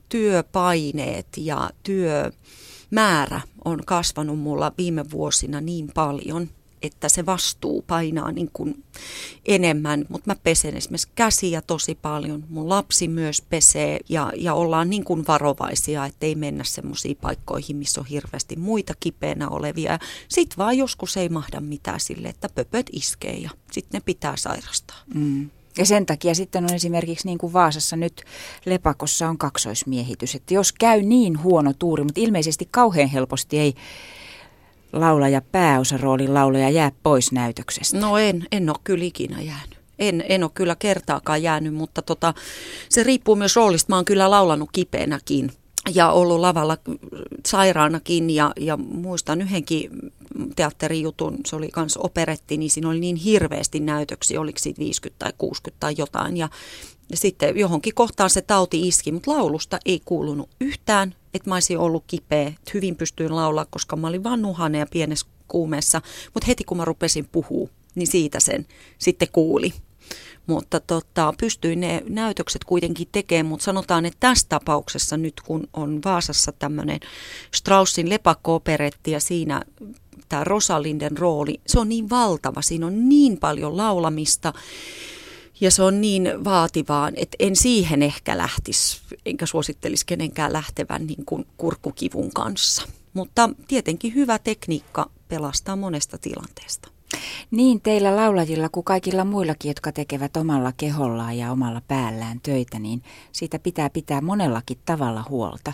työpaineet 0.09 1.27
ja 1.37 1.69
työmäärä 1.83 3.41
on 3.65 3.85
kasvanut 3.85 4.39
mulla 4.39 4.71
viime 4.77 5.11
vuosina 5.11 5.61
niin 5.61 5.91
paljon, 5.93 6.49
että 6.81 7.09
se 7.09 7.25
vastuu 7.25 7.81
painaa 7.81 8.31
niin 8.31 8.49
kuin 8.53 8.83
enemmän, 9.45 10.05
mutta 10.09 10.31
mä 10.31 10.35
pesen 10.43 10.77
esimerkiksi 10.77 11.09
käsiä 11.15 11.61
tosi 11.61 11.95
paljon. 11.95 12.43
Mun 12.49 12.69
lapsi 12.69 13.07
myös 13.07 13.41
pesee 13.41 13.99
ja, 14.09 14.31
ja 14.35 14.53
ollaan 14.53 14.89
niin 14.89 15.03
kuin 15.03 15.27
varovaisia, 15.27 16.05
ettei 16.05 16.35
mennä 16.35 16.63
semmoisiin 16.63 17.17
paikkoihin, 17.21 17.77
missä 17.77 18.01
on 18.01 18.07
hirveästi 18.07 18.55
muita 18.55 18.93
kipeänä 18.99 19.49
olevia. 19.49 19.99
Sitten 20.27 20.57
vaan 20.57 20.77
joskus 20.77 21.17
ei 21.17 21.29
mahda 21.29 21.61
mitään 21.61 21.99
sille, 21.99 22.27
että 22.27 22.49
pöpöt 22.49 22.89
iskee 22.91 23.37
ja 23.37 23.49
sitten 23.71 23.97
ne 23.97 24.01
pitää 24.05 24.37
sairastaa. 24.37 24.99
Mm. 25.13 25.49
Ja 25.77 25.85
sen 25.85 26.05
takia 26.05 26.35
sitten 26.35 26.63
on 26.63 26.73
esimerkiksi 26.73 27.27
niin 27.27 27.37
kuin 27.37 27.53
Vaasassa 27.53 27.95
nyt 27.95 28.23
Lepakossa 28.65 29.29
on 29.29 29.37
kaksoismiehitys. 29.37 30.35
Että 30.35 30.53
jos 30.53 30.71
käy 30.71 31.01
niin 31.01 31.43
huono 31.43 31.73
tuuri, 31.79 32.03
mutta 32.03 32.21
ilmeisesti 32.21 32.67
kauhean 32.71 33.09
helposti 33.09 33.59
ei 33.59 33.73
laulaja 34.93 35.41
pääosaroolin 35.41 36.33
laulaja 36.33 36.69
jää 36.69 36.91
pois 37.03 37.31
näytöksestä. 37.31 37.99
No 37.99 38.17
en, 38.17 38.47
en 38.51 38.69
ole 38.69 38.77
kyllä 38.83 39.05
ikinä 39.05 39.41
jäänyt. 39.41 39.77
En, 39.99 40.23
en 40.29 40.43
ole 40.43 40.51
kyllä 40.53 40.75
kertaakaan 40.75 41.43
jäänyt, 41.43 41.73
mutta 41.73 42.01
tota, 42.01 42.33
se 42.89 43.03
riippuu 43.03 43.35
myös 43.35 43.55
roolista. 43.55 43.91
Mä 43.91 43.95
oon 43.95 44.05
kyllä 44.05 44.31
laulanut 44.31 44.69
kipeänäkin 44.71 45.51
ja 45.93 46.11
ollut 46.11 46.39
lavalla 46.39 46.77
sairaanakin 47.47 48.29
ja, 48.29 48.51
ja 48.59 48.77
muistan 48.77 49.41
yhdenkin 49.41 49.89
teatterijutun, 50.55 51.37
se 51.45 51.55
oli 51.55 51.69
myös 51.75 51.97
operetti, 51.97 52.57
niin 52.57 52.69
siinä 52.69 52.89
oli 52.89 52.99
niin 52.99 53.15
hirveästi 53.15 53.79
näytöksiä, 53.79 54.41
oliko 54.41 54.59
siitä 54.59 54.79
50 54.79 55.19
tai 55.19 55.33
60 55.37 55.79
tai 55.79 55.95
jotain. 55.97 56.37
Ja, 56.37 56.49
sitten 57.13 57.57
johonkin 57.57 57.93
kohtaan 57.93 58.29
se 58.29 58.41
tauti 58.41 58.87
iski, 58.87 59.11
mutta 59.11 59.31
laulusta 59.31 59.79
ei 59.85 60.01
kuulunut 60.05 60.49
yhtään, 60.61 61.15
että 61.33 61.49
mä 61.49 61.55
olisin 61.55 61.77
ollut 61.77 62.03
kipeä. 62.07 62.47
Että 62.47 62.71
hyvin 62.73 62.95
pystyin 62.95 63.35
laulaa, 63.35 63.65
koska 63.69 63.95
mä 63.95 64.07
olin 64.07 64.23
vaan 64.23 64.41
nuhane 64.41 64.77
ja 64.77 64.85
pienessä 64.91 65.27
kuumeessa. 65.47 66.01
Mutta 66.33 66.47
heti 66.47 66.63
kun 66.63 66.77
mä 66.77 66.85
rupesin 66.85 67.27
puhua, 67.31 67.69
niin 67.95 68.07
siitä 68.07 68.39
sen 68.39 68.65
sitten 68.97 69.27
kuuli. 69.31 69.73
Mutta 70.47 70.79
tota, 70.79 71.33
pystyin 71.39 71.79
ne 71.79 72.03
näytökset 72.09 72.63
kuitenkin 72.63 73.07
tekemään, 73.11 73.45
mutta 73.45 73.63
sanotaan, 73.63 74.05
että 74.05 74.17
tässä 74.19 74.45
tapauksessa 74.49 75.17
nyt 75.17 75.41
kun 75.41 75.67
on 75.73 76.01
Vaasassa 76.05 76.51
tämmöinen 76.51 76.99
Straussin 77.53 78.09
lepakko-operetti 78.09 79.11
ja 79.11 79.19
siinä 79.19 79.61
tämä 80.29 80.43
Rosalinden 80.43 81.17
rooli, 81.17 81.61
se 81.67 81.79
on 81.79 81.89
niin 81.89 82.09
valtava, 82.09 82.61
siinä 82.61 82.85
on 82.85 83.09
niin 83.09 83.37
paljon 83.37 83.77
laulamista 83.77 84.53
ja 85.61 85.71
se 85.71 85.83
on 85.83 86.01
niin 86.01 86.43
vaativaa, 86.43 87.11
että 87.15 87.35
en 87.39 87.55
siihen 87.55 88.03
ehkä 88.03 88.37
lähtisi, 88.37 89.01
enkä 89.25 89.45
suosittelisi 89.45 90.05
kenenkään 90.05 90.53
lähtevän 90.53 91.07
niin 91.07 91.25
kuin 91.25 91.47
kurkkukivun 91.57 92.33
kanssa. 92.33 92.81
Mutta 93.13 93.49
tietenkin 93.67 94.15
hyvä 94.15 94.39
tekniikka 94.39 95.09
pelastaa 95.27 95.75
monesta 95.75 96.17
tilanteesta. 96.17 96.89
Niin 97.51 97.81
teillä 97.81 98.15
laulajilla 98.15 98.69
kuin 98.69 98.83
kaikilla 98.83 99.23
muillakin, 99.23 99.69
jotka 99.69 99.91
tekevät 99.91 100.37
omalla 100.37 100.73
kehollaan 100.77 101.37
ja 101.37 101.51
omalla 101.51 101.81
päällään 101.87 102.39
töitä, 102.43 102.79
niin 102.79 103.03
siitä 103.31 103.59
pitää 103.59 103.89
pitää 103.89 104.21
monellakin 104.21 104.77
tavalla 104.85 105.25
huolta. 105.29 105.73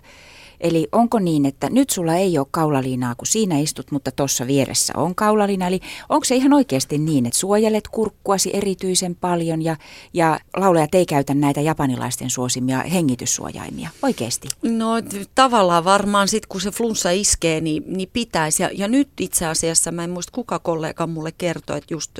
Eli 0.60 0.88
onko 0.92 1.20
niin, 1.20 1.46
että 1.46 1.70
nyt 1.70 1.90
sulla 1.90 2.16
ei 2.16 2.38
ole 2.38 2.48
kaulaliinaa, 2.52 3.16
kun 3.16 3.28
siinä 3.28 3.60
istut, 3.60 3.92
mutta 3.92 4.12
tuossa 4.12 4.48
vieressä 4.48 4.94
on 4.98 5.16
kaulaliina. 5.16 5.68
Eli 5.68 5.80
onko 6.10 6.26
se 6.26 6.36
ihan 6.36 6.54
oikeasti 6.54 6.98
niin, 6.98 7.26
että 7.26 7.40
suojelet 7.40 7.88
kurkkuasi 7.88 8.50
erityisen 8.54 9.16
paljon 9.16 9.62
ja, 9.62 9.76
ja 10.14 10.40
laulajat 10.58 10.96
ei 10.96 11.06
käytä 11.06 11.34
näitä 11.34 11.62
japanilaisten 11.62 12.30
suosimia 12.30 12.80
hengityssuojaimia? 12.80 13.90
Oikeasti? 14.02 14.48
No 14.62 14.88
tavallaan 15.36 15.84
varmaan 15.84 16.28
sitten, 16.28 16.50
kun 16.50 16.62
se 16.62 16.72
flunssa 16.72 17.10
iskee, 17.12 17.62
niin, 17.62 17.84
niin 17.88 18.10
pitäisi. 18.14 18.64
Ja, 18.64 18.70
ja 18.74 18.88
nyt 18.88 19.10
itse 19.20 19.46
asiassa, 19.46 19.92
mä 19.92 20.04
en 20.04 20.10
muista 20.10 20.32
kuka 20.32 20.60
kollega 20.60 21.08
mulle 21.08 21.32
kertoi, 21.38 21.78
että 21.78 21.94
just 21.94 22.12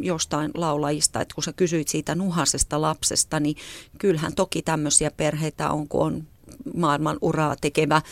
jostain 0.00 0.50
laulajista, 0.54 1.20
että 1.20 1.34
kun 1.34 1.44
sä 1.44 1.52
kysyit 1.52 1.88
siitä 1.88 2.14
nuhasesta 2.14 2.80
lapsesta, 2.80 3.40
niin 3.40 3.56
kyllähän 3.98 4.34
toki 4.34 4.62
tämmöisiä 4.62 5.10
perheitä 5.10 5.70
on, 5.70 5.88
kun 5.88 6.06
on 6.06 6.31
maailman 6.76 7.18
uraa 7.20 7.56
tekevä 7.60 8.02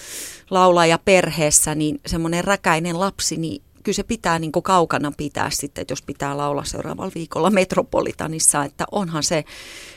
laulaja 0.50 0.98
perheessä, 0.98 1.74
niin 1.74 2.00
semmoinen 2.06 2.44
räkäinen 2.44 3.00
lapsi, 3.00 3.36
niin 3.36 3.62
kyllä 3.82 3.96
se 3.96 4.02
pitää 4.02 4.38
niin 4.38 4.52
kuin 4.52 4.62
kaukana 4.62 5.12
pitää 5.16 5.50
sitten, 5.50 5.82
että 5.82 5.92
jos 5.92 6.02
pitää 6.02 6.36
laulaa 6.36 6.64
seuraavalla 6.64 7.12
viikolla 7.14 7.50
Metropolitanissa, 7.50 8.64
että 8.64 8.84
onhan 8.92 9.22
se, 9.22 9.44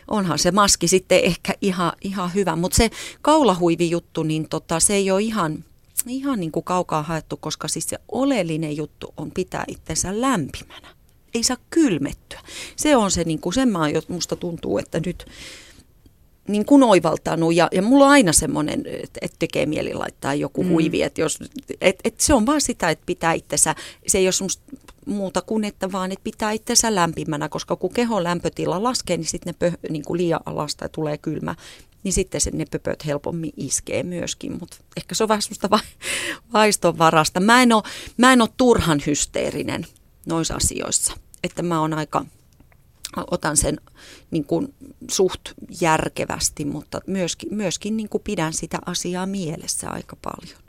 onhan 0.08 0.40
se 0.40 0.52
maski 0.52 0.88
sitten 0.88 1.24
ehkä 1.24 1.54
ihan, 1.62 1.92
ihan 2.02 2.34
hyvä. 2.34 2.56
Mutta 2.56 2.76
se 2.76 2.90
kaulahuivi-juttu, 3.22 4.24
niin 4.24 4.50
tota, 4.50 4.80
se 4.80 4.94
ei 4.94 5.12
ole 5.12 5.22
ihan, 5.22 5.64
ihan 6.08 6.40
niin 6.40 6.52
kuin 6.52 6.64
kaukaa 6.64 7.04
haettu, 7.04 7.38
koska 7.38 7.68
siis 7.68 7.86
se 7.90 7.98
oleellinen 8.12 8.78
juttu 8.78 9.14
on 9.18 9.32
pitää 9.32 9.64
itsensä 9.68 10.22
lämpimänä. 10.22 10.88
Ei 11.34 11.44
saa 11.44 11.58
kylmettyä. 11.70 12.40
Se 12.76 12.96
on 12.96 13.12
se, 13.12 13.24
niin 13.24 13.40
kuin 13.40 13.54
sen 13.54 13.72
maa, 13.72 13.88
musta 14.08 14.36
tuntuu, 14.36 14.78
että 14.78 15.02
nyt 15.06 15.26
niin 16.48 16.66
kuin 16.66 16.84
oivaltanut 16.84 17.56
ja, 17.56 17.68
ja 17.72 17.82
mulla 17.82 18.06
on 18.06 18.12
aina 18.12 18.34
semmoinen, 18.34 18.84
että 18.86 19.20
et 19.22 19.34
tekee 19.40 19.66
mieli 19.66 19.94
laittaa 19.94 20.34
joku 20.34 20.64
mm. 20.64 20.70
huivi, 20.70 21.02
että 21.02 21.22
jos, 21.22 21.40
et, 21.82 22.00
et 22.04 22.20
se 22.20 22.34
on 22.34 22.46
vaan 22.46 22.62
sitä, 22.62 22.90
että 22.90 23.04
pitää 23.06 23.34
itsensä, 23.34 23.76
se 24.08 24.18
ei 24.18 24.28
ole 24.28 24.50
muuta 25.06 25.42
kuin 25.42 25.64
että 25.64 25.92
vaan, 25.92 26.12
että 26.12 26.24
pitää 26.24 26.52
itsensä 26.52 26.96
lämpimänä, 26.96 27.50
koska 27.50 27.76
kun 27.76 27.94
kehon 27.94 28.24
lämpötila 28.24 28.84
laskee, 28.84 29.18
niin 29.18 29.28
sitten 29.28 29.56
ne 29.62 29.70
pö, 29.70 29.78
niin 29.90 30.04
kuin 30.06 30.18
liian 30.18 30.40
alasta 30.46 30.90
tulee 30.90 31.18
kylmä, 31.18 31.56
niin 32.04 32.14
sitten 32.14 32.42
se, 32.42 32.52
ne 32.54 32.66
pöpöt 32.72 33.06
helpommin 33.06 33.54
iskee 33.58 34.04
myöskin, 34.04 34.52
mutta 34.60 34.78
ehkä 34.98 35.16
se 35.16 35.24
on 35.24 35.30
vähän 35.30 35.42
semmoista 35.42 35.70
va- 35.70 35.80
vaiston 36.54 36.98
varasta. 36.98 37.40
Mä 37.40 37.62
en, 37.62 37.74
ole, 37.74 37.84
mä 38.18 38.34
en 38.34 38.42
ole 38.42 38.50
turhan 38.58 39.02
hysteerinen 39.08 39.88
noissa 40.26 40.56
asioissa, 40.56 41.14
että 41.44 41.64
mä 41.64 41.82
oon 41.82 41.94
aika 41.94 42.26
otan 43.32 43.58
sen 43.58 43.78
niin 44.32 44.46
kuin 44.46 44.74
suht 45.12 45.42
järkevästi, 45.82 46.66
mutta 46.66 47.02
myöskin, 47.08 47.56
myöskin 47.56 47.98
niin 47.98 48.10
kuin 48.10 48.22
pidän 48.24 48.54
sitä 48.54 48.80
asiaa 48.86 49.26
mielessä 49.26 49.90
aika 49.90 50.16
paljon. 50.22 50.64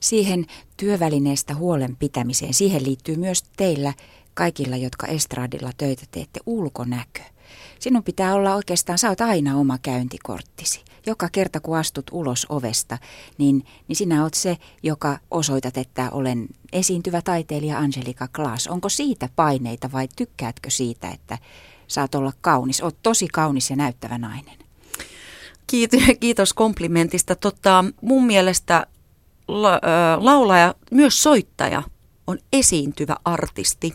Siihen 0.00 0.46
työvälineestä 0.76 1.54
huolen 1.54 1.96
pitämiseen, 1.96 2.54
siihen 2.54 2.84
liittyy 2.84 3.16
myös 3.16 3.42
teillä 3.42 3.92
kaikilla, 4.34 4.76
jotka 4.76 5.06
estradilla 5.06 5.70
töitä 5.76 6.04
teette, 6.10 6.40
ulkonäkö. 6.46 7.20
Sinun 7.78 8.02
pitää 8.02 8.34
olla 8.34 8.54
oikeastaan, 8.54 8.98
sä 8.98 9.08
oot 9.08 9.20
aina 9.20 9.56
oma 9.56 9.78
käyntikorttisi. 9.78 10.84
Joka 11.06 11.28
kerta 11.32 11.60
kun 11.60 11.76
astut 11.76 12.10
ulos 12.12 12.46
ovesta, 12.48 12.98
niin, 13.38 13.64
niin 13.88 13.96
sinä 13.96 14.22
oot 14.22 14.34
se, 14.34 14.56
joka 14.82 15.18
osoitat, 15.30 15.76
että 15.76 16.10
olen 16.10 16.48
esiintyvä 16.72 17.22
taiteilija 17.22 17.78
Angelika 17.78 18.28
Klaas. 18.28 18.66
Onko 18.66 18.88
siitä 18.88 19.28
paineita 19.36 19.92
vai 19.92 20.08
tykkäätkö 20.16 20.70
siitä, 20.70 21.08
että 21.08 21.38
saat 21.90 22.14
olla 22.14 22.32
kaunis. 22.40 22.82
Oot 22.82 22.96
tosi 23.02 23.28
kaunis 23.28 23.70
ja 23.70 23.76
näyttävä 23.76 24.18
nainen. 24.18 24.58
Kiitos 26.20 26.52
komplimentista. 26.52 27.36
Tota, 27.36 27.84
mun 28.02 28.26
mielestä 28.26 28.86
la, 29.48 29.80
laulaja, 30.16 30.74
myös 30.90 31.22
soittaja, 31.22 31.82
on 32.26 32.38
esiintyvä 32.52 33.16
artisti. 33.24 33.92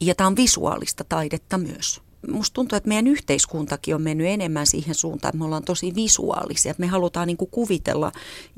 Ja 0.00 0.14
tämä 0.14 0.26
on 0.26 0.36
visuaalista 0.36 1.04
taidetta 1.04 1.58
myös. 1.58 2.00
Musta 2.30 2.54
tuntuu, 2.54 2.76
että 2.76 2.88
meidän 2.88 3.06
yhteiskuntakin 3.06 3.94
on 3.94 4.02
mennyt 4.02 4.26
enemmän 4.26 4.66
siihen 4.66 4.94
suuntaan, 4.94 5.30
että 5.30 5.38
me 5.38 5.44
ollaan 5.44 5.64
tosi 5.64 5.94
visuaalisia, 5.94 6.70
että 6.70 6.80
me 6.80 6.86
halutaan 6.86 7.26
niin 7.26 7.36
kuin 7.36 7.50
kuvitella 7.50 8.12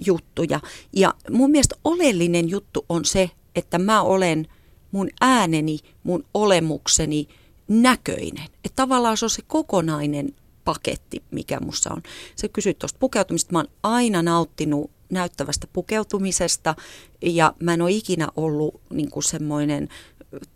juttuja. 0.06 0.60
Ja 0.92 1.14
mun 1.30 1.50
mielestä 1.50 1.74
oleellinen 1.84 2.48
juttu 2.48 2.84
on 2.88 3.04
se, 3.04 3.30
että 3.56 3.78
mä 3.78 4.02
olen 4.02 4.46
mun 4.90 5.08
ääneni, 5.20 5.78
mun 6.02 6.24
olemukseni– 6.34 7.28
näköinen. 7.72 8.44
Että 8.64 8.76
tavallaan 8.76 9.16
se 9.16 9.24
on 9.24 9.30
se 9.30 9.42
kokonainen 9.46 10.34
paketti, 10.64 11.22
mikä 11.30 11.60
musta 11.60 11.90
on. 11.94 12.02
Se 12.36 12.48
kysyt 12.48 12.78
tuosta 12.78 12.98
pukeutumista. 12.98 13.52
Mä 13.52 13.58
oon 13.58 13.68
aina 13.82 14.22
nauttinut 14.22 14.90
näyttävästä 15.10 15.66
pukeutumisesta 15.72 16.74
ja 17.22 17.54
mä 17.60 17.74
en 17.74 17.82
ole 17.82 17.90
ikinä 17.90 18.28
ollut 18.36 18.80
niin 18.90 19.10
kuin 19.10 19.22
semmoinen 19.22 19.88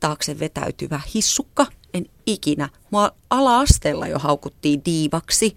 taakse 0.00 0.38
vetäytyvä 0.38 1.00
hissukka. 1.14 1.66
En 1.94 2.06
ikinä. 2.26 2.68
Mua 2.90 3.10
ala-asteella 3.30 4.08
jo 4.08 4.18
haukuttiin 4.18 4.82
diivaksi 4.84 5.56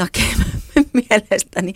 mielestäni 1.10 1.74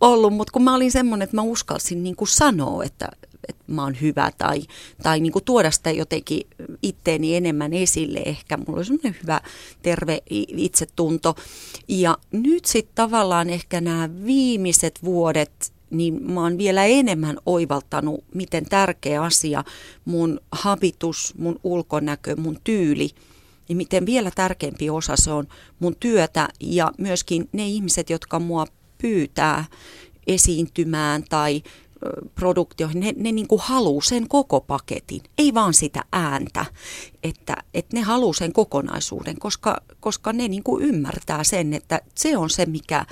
ollut, 0.00 0.34
mutta 0.34 0.52
kun 0.52 0.64
mä 0.64 0.74
olin 0.74 0.92
semmoinen, 0.92 1.24
että 1.24 1.36
mä 1.36 1.42
uskalsin 1.42 2.02
niin 2.02 2.16
kuin 2.16 2.28
sanoa, 2.28 2.84
että, 2.84 3.08
että 3.48 3.64
mä 3.66 3.82
oon 3.82 3.96
hyvä 4.00 4.30
tai, 4.38 4.62
tai 5.02 5.20
niin 5.20 5.32
kuin 5.32 5.44
tuoda 5.44 5.70
sitä 5.70 5.90
jotenkin 5.90 6.46
itteeni 6.82 7.36
enemmän 7.36 7.72
esille. 7.72 8.22
Ehkä 8.24 8.56
mulla 8.56 8.78
on 8.78 8.84
semmoinen 8.84 9.16
hyvä 9.22 9.40
terve 9.82 10.22
itsetunto. 10.30 11.34
Ja 11.88 12.18
nyt 12.32 12.64
sitten 12.64 12.94
tavallaan 12.94 13.50
ehkä 13.50 13.80
nämä 13.80 14.10
viimeiset 14.24 14.98
vuodet, 15.04 15.72
niin 15.90 16.32
mä 16.32 16.40
oon 16.40 16.58
vielä 16.58 16.84
enemmän 16.84 17.36
oivaltanut, 17.46 18.24
miten 18.34 18.64
tärkeä 18.64 19.22
asia 19.22 19.64
mun 20.04 20.40
habitus, 20.52 21.34
mun 21.38 21.60
ulkonäkö, 21.64 22.36
mun 22.36 22.58
tyyli– 22.64 23.10
niin 23.68 23.76
miten 23.76 24.06
vielä 24.06 24.30
tärkeämpi 24.34 24.90
osa 24.90 25.16
se 25.16 25.30
on 25.30 25.48
mun 25.78 25.96
työtä 26.00 26.48
ja 26.60 26.92
myöskin 26.98 27.48
ne 27.52 27.66
ihmiset, 27.66 28.10
jotka 28.10 28.38
mua 28.38 28.66
pyytää 28.98 29.64
esiintymään 30.26 31.24
tai 31.28 31.62
produktioihin, 32.34 33.00
ne, 33.00 33.14
ne 33.16 33.32
niin 33.32 33.46
haluaa 33.58 34.02
sen 34.02 34.28
koko 34.28 34.60
paketin, 34.60 35.22
ei 35.38 35.54
vaan 35.54 35.74
sitä 35.74 36.04
ääntä, 36.12 36.66
että, 37.22 37.56
että 37.74 37.96
ne 37.96 38.02
haluaa 38.02 38.34
sen 38.34 38.52
kokonaisuuden, 38.52 39.38
koska, 39.38 39.80
koska 40.00 40.32
ne 40.32 40.48
niin 40.48 40.62
ymmärtää 40.80 41.44
sen, 41.44 41.74
että 41.74 42.00
se 42.14 42.36
on 42.36 42.50
se, 42.50 42.66
mikä 42.66 43.06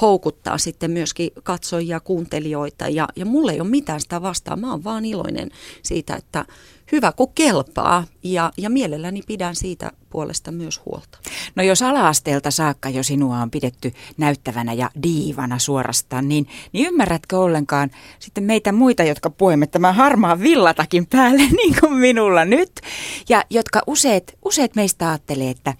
houkuttaa 0.00 0.58
sitten 0.58 0.90
myöskin 0.90 1.30
katsojia, 1.42 2.00
kuuntelijoita 2.00 2.88
ja, 2.88 3.08
ja 3.16 3.26
mulle 3.26 3.52
ei 3.52 3.60
ole 3.60 3.68
mitään 3.68 4.00
sitä 4.00 4.22
vastaan, 4.22 4.60
mä 4.60 4.70
oon 4.70 4.84
vaan 4.84 5.04
iloinen 5.04 5.50
siitä, 5.82 6.16
että 6.16 6.44
hyvä 6.92 7.12
kun 7.12 7.32
kelpaa 7.34 8.04
ja, 8.22 8.52
ja 8.56 8.70
mielelläni 8.70 9.22
pidän 9.26 9.56
siitä 9.56 9.92
puolesta 10.10 10.52
myös 10.52 10.80
huolta. 10.86 11.18
No 11.54 11.62
jos 11.62 11.82
ala-asteelta 11.82 12.50
saakka 12.50 12.88
jo 12.88 13.02
sinua 13.02 13.38
on 13.38 13.50
pidetty 13.50 13.92
näyttävänä 14.16 14.72
ja 14.72 14.90
diivana 15.02 15.58
suorastaan, 15.58 16.28
niin, 16.28 16.46
niin 16.72 16.86
ymmärrätkö 16.86 17.38
ollenkaan 17.38 17.90
sitten 18.18 18.44
meitä 18.44 18.72
muita, 18.72 19.02
jotka 19.02 19.30
puhumme 19.30 19.66
tämän 19.66 19.94
harmaan 19.94 20.40
villatakin 20.40 21.06
päälle 21.06 21.42
niin 21.62 21.76
kuin 21.80 21.92
minulla 21.92 22.44
nyt, 22.44 22.80
ja 23.28 23.44
jotka 23.50 23.82
useat, 23.86 24.24
useat 24.44 24.74
meistä 24.74 25.08
ajattelee, 25.08 25.50
että 25.50 25.74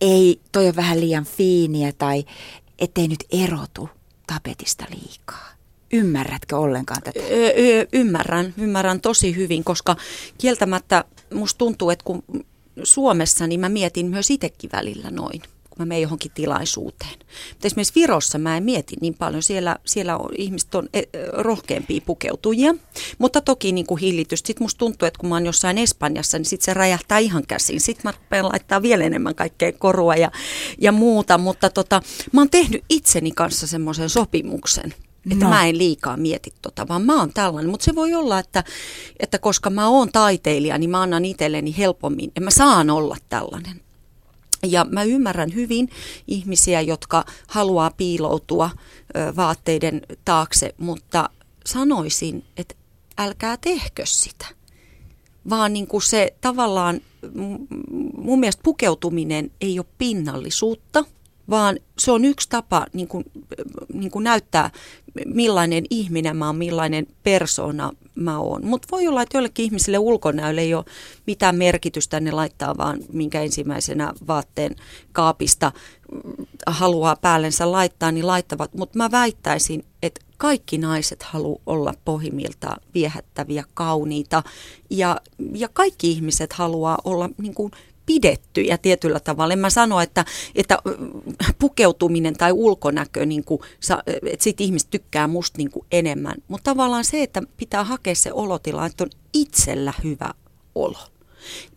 ei, 0.00 0.40
toi 0.52 0.68
on 0.68 0.76
vähän 0.76 1.00
liian 1.00 1.24
fiiniä 1.24 1.92
tai 1.98 2.24
ettei 2.78 3.08
nyt 3.08 3.24
erotu 3.30 3.88
tapetista 4.26 4.84
liikaa. 4.90 5.48
Ymmärrätkö 5.92 6.56
ollenkaan 6.58 7.02
tätä? 7.02 7.20
Öö, 7.20 7.86
ymmärrän, 7.92 8.54
ymmärrän 8.58 9.00
tosi 9.00 9.36
hyvin, 9.36 9.64
koska 9.64 9.96
kieltämättä 10.38 11.04
musta 11.34 11.58
tuntuu, 11.58 11.90
että 11.90 12.04
kun 12.04 12.22
Suomessa, 12.82 13.46
niin 13.46 13.60
mä 13.60 13.68
mietin 13.68 14.06
myös 14.06 14.30
itsekin 14.30 14.70
välillä 14.72 15.10
noin 15.10 15.42
kun 15.78 15.86
mä 15.86 15.88
menen 15.88 16.02
johonkin 16.02 16.30
tilaisuuteen. 16.34 17.18
Mutta 17.50 17.66
esimerkiksi 17.66 18.00
Virossa 18.00 18.38
mä 18.38 18.56
en 18.56 18.62
mieti 18.62 18.96
niin 19.00 19.14
paljon. 19.14 19.42
Siellä, 19.42 19.76
siellä 19.86 20.16
on, 20.16 20.30
ihmiset 20.38 20.74
on 20.74 20.88
e, 20.94 21.02
rohkeampia 21.32 22.00
pukeutujia, 22.06 22.74
mutta 23.18 23.40
toki 23.40 23.72
niin 23.72 23.86
kuin 23.86 24.00
hillitysti. 24.00 24.46
Sitten 24.46 24.64
musta 24.64 24.78
tuntuu, 24.78 25.06
että 25.06 25.18
kun 25.18 25.28
mä 25.28 25.34
oon 25.34 25.46
jossain 25.46 25.78
Espanjassa, 25.78 26.38
niin 26.38 26.46
sitten 26.46 26.64
se 26.64 26.74
räjähtää 26.74 27.18
ihan 27.18 27.42
käsiin. 27.48 27.80
Sitten 27.80 28.02
mä 28.04 28.12
rupean 28.12 28.48
laittaa 28.48 28.82
vielä 28.82 29.04
enemmän 29.04 29.34
kaikkea 29.34 29.72
korua 29.72 30.16
ja, 30.16 30.30
ja 30.78 30.92
muuta. 30.92 31.38
Mutta 31.38 31.70
tota, 31.70 32.02
mä 32.32 32.40
oon 32.40 32.50
tehnyt 32.50 32.84
itseni 32.88 33.30
kanssa 33.30 33.66
semmoisen 33.66 34.08
sopimuksen, 34.08 34.94
että 35.30 35.44
no. 35.44 35.50
mä 35.50 35.66
en 35.66 35.78
liikaa 35.78 36.16
mieti 36.16 36.52
tota, 36.62 36.88
vaan 36.88 37.02
mä 37.02 37.20
oon 37.20 37.32
tällainen. 37.32 37.70
Mutta 37.70 37.84
se 37.84 37.94
voi 37.94 38.14
olla, 38.14 38.38
että, 38.38 38.64
että 39.20 39.38
koska 39.38 39.70
mä 39.70 39.88
oon 39.88 40.12
taiteilija, 40.12 40.78
niin 40.78 40.90
mä 40.90 41.02
annan 41.02 41.24
itselleni 41.24 41.74
helpommin, 41.78 42.32
ja 42.34 42.40
mä 42.40 42.50
saan 42.50 42.90
olla 42.90 43.16
tällainen. 43.28 43.87
Ja 44.66 44.86
mä 44.90 45.02
ymmärrän 45.02 45.54
hyvin 45.54 45.88
ihmisiä, 46.26 46.80
jotka 46.80 47.24
haluaa 47.48 47.90
piiloutua 47.90 48.70
vaatteiden 49.36 50.02
taakse, 50.24 50.74
mutta 50.78 51.30
sanoisin, 51.66 52.44
että 52.56 52.74
älkää 53.18 53.56
tehkö 53.56 54.06
sitä. 54.06 54.46
Vaan 55.50 55.72
niin 55.72 55.86
kuin 55.86 56.02
se 56.02 56.34
tavallaan, 56.40 57.00
mun 58.16 58.40
mielestä 58.40 58.62
pukeutuminen 58.62 59.50
ei 59.60 59.78
ole 59.78 59.86
pinnallisuutta, 59.98 61.04
vaan 61.50 61.78
se 61.98 62.12
on 62.12 62.24
yksi 62.24 62.48
tapa 62.48 62.86
niin 62.92 63.08
kuin, 63.08 63.24
niin 63.92 64.10
kuin 64.10 64.24
näyttää, 64.24 64.70
millainen 65.26 65.84
ihminen 65.90 66.36
mä 66.36 66.46
oon, 66.46 66.56
millainen 66.56 67.06
persona 67.22 67.92
mä 68.14 68.38
oon. 68.38 68.66
Mutta 68.66 68.88
voi 68.90 69.08
olla, 69.08 69.22
että 69.22 69.36
joillekin 69.36 69.64
ihmisille 69.64 69.98
ulkonäölle 69.98 70.60
ei 70.60 70.74
ole 70.74 70.84
mitään 71.26 71.56
merkitystä, 71.56 72.20
ne 72.20 72.30
laittaa 72.30 72.76
vaan 72.76 72.98
minkä 73.12 73.42
ensimmäisenä 73.42 74.12
vaatteen 74.26 74.76
kaapista 75.12 75.72
haluaa 76.66 77.16
päällensä 77.16 77.72
laittaa, 77.72 78.12
niin 78.12 78.26
laittavat. 78.26 78.74
Mutta 78.74 78.98
mä 78.98 79.10
väittäisin, 79.10 79.84
että 80.02 80.20
kaikki 80.36 80.78
naiset 80.78 81.22
haluaa 81.22 81.62
olla 81.66 81.94
pohjimmilta 82.04 82.76
viehättäviä, 82.94 83.64
kauniita 83.74 84.42
ja, 84.90 85.20
ja 85.54 85.68
kaikki 85.68 86.10
ihmiset 86.10 86.52
haluaa 86.52 86.98
olla 87.04 87.30
niin 87.38 87.54
kuin 87.54 87.72
pidettyjä 88.08 88.78
tietyllä 88.78 89.20
tavalla. 89.20 89.52
En 89.52 89.58
mä 89.58 89.70
sano, 89.70 90.00
että, 90.00 90.24
että 90.54 90.78
pukeutuminen 91.58 92.34
tai 92.34 92.52
ulkonäkö, 92.52 93.26
niin 93.26 93.44
kuin, 93.44 93.60
että 94.22 94.44
sit 94.44 94.60
ihmiset 94.60 94.90
tykkää 94.90 95.28
musta 95.28 95.58
niin 95.58 95.70
kuin 95.70 95.86
enemmän. 95.92 96.34
Mutta 96.48 96.70
tavallaan 96.70 97.04
se, 97.04 97.22
että 97.22 97.42
pitää 97.56 97.84
hakea 97.84 98.14
se 98.14 98.32
olotila, 98.32 98.86
että 98.86 99.04
on 99.04 99.10
itsellä 99.32 99.92
hyvä 100.04 100.34
olo. 100.74 100.98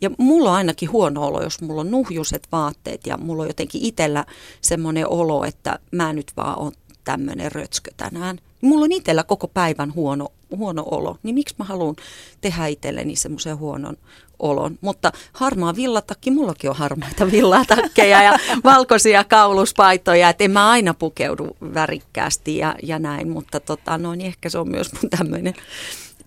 Ja 0.01 0.09
mulla 0.17 0.49
on 0.49 0.55
ainakin 0.55 0.91
huono 0.91 1.25
olo, 1.25 1.43
jos 1.43 1.61
mulla 1.61 1.81
on 1.81 1.91
nuhjuset 1.91 2.47
vaatteet 2.51 3.07
ja 3.07 3.17
mulla 3.17 3.43
on 3.43 3.49
jotenkin 3.49 3.81
itsellä 3.81 4.25
semmoinen 4.61 5.09
olo, 5.09 5.43
että 5.43 5.79
mä 5.91 6.13
nyt 6.13 6.31
vaan 6.37 6.59
on 6.59 6.71
tämmöinen 7.03 7.51
rötskö 7.51 7.91
tänään. 7.97 8.37
Mulla 8.61 8.85
on 8.85 8.91
itsellä 8.91 9.23
koko 9.23 9.47
päivän 9.47 9.93
huono, 9.93 10.27
huono 10.57 10.83
olo, 10.91 11.17
niin 11.23 11.35
miksi 11.35 11.55
mä 11.59 11.65
haluan 11.65 11.95
tehdä 12.41 12.67
itselleni 12.67 13.15
semmoisen 13.15 13.57
huonon 13.57 13.97
olon. 14.41 14.77
Mutta 14.81 15.11
harmaa 15.33 15.75
villatakki, 15.75 16.31
mullakin 16.31 16.69
on 16.69 16.75
harmaita 16.75 17.31
villatakkeja 17.31 18.23
ja 18.23 18.39
valkoisia 18.63 19.23
kauluspaitoja, 19.23 20.29
että 20.29 20.43
en 20.43 20.51
mä 20.51 20.69
aina 20.69 20.93
pukeudu 20.93 21.57
värikkäästi 21.73 22.57
ja, 22.57 22.75
ja 22.83 22.99
näin, 22.99 23.29
mutta 23.29 23.59
tota, 23.59 23.97
no, 23.97 24.15
niin 24.15 24.27
ehkä 24.27 24.49
se 24.49 24.57
on 24.57 24.69
myös 24.69 24.93
mun 24.93 25.09
tämmöinen 25.09 25.53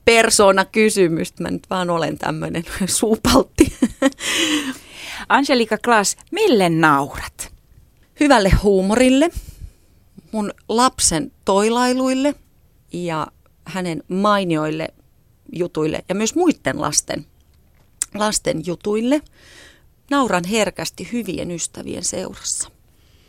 persona 0.05 0.65
kysymys. 0.65 1.41
Mä 1.41 1.51
nyt 1.51 1.71
vaan 1.71 1.91
olen 1.91 2.19
tämmöinen 2.19 2.65
suupaltti. 2.87 3.73
Angelika 5.29 5.79
Klaas, 5.79 6.17
mille 6.31 6.69
naurat? 6.69 7.53
Hyvälle 8.21 8.51
huumorille, 8.63 9.31
mun 10.33 10.53
lapsen 10.69 11.33
toilailuille 11.45 12.35
ja 12.93 13.27
hänen 13.65 14.03
mainioille 14.09 14.89
jutuille 15.53 16.05
ja 16.09 16.15
myös 16.15 16.35
muiden 16.35 16.81
lasten, 16.81 17.27
lasten 18.15 18.67
jutuille. 18.67 19.23
Nauran 20.11 20.45
herkästi 20.45 21.09
hyvien 21.13 21.51
ystävien 21.51 22.05
seurassa. 22.05 22.74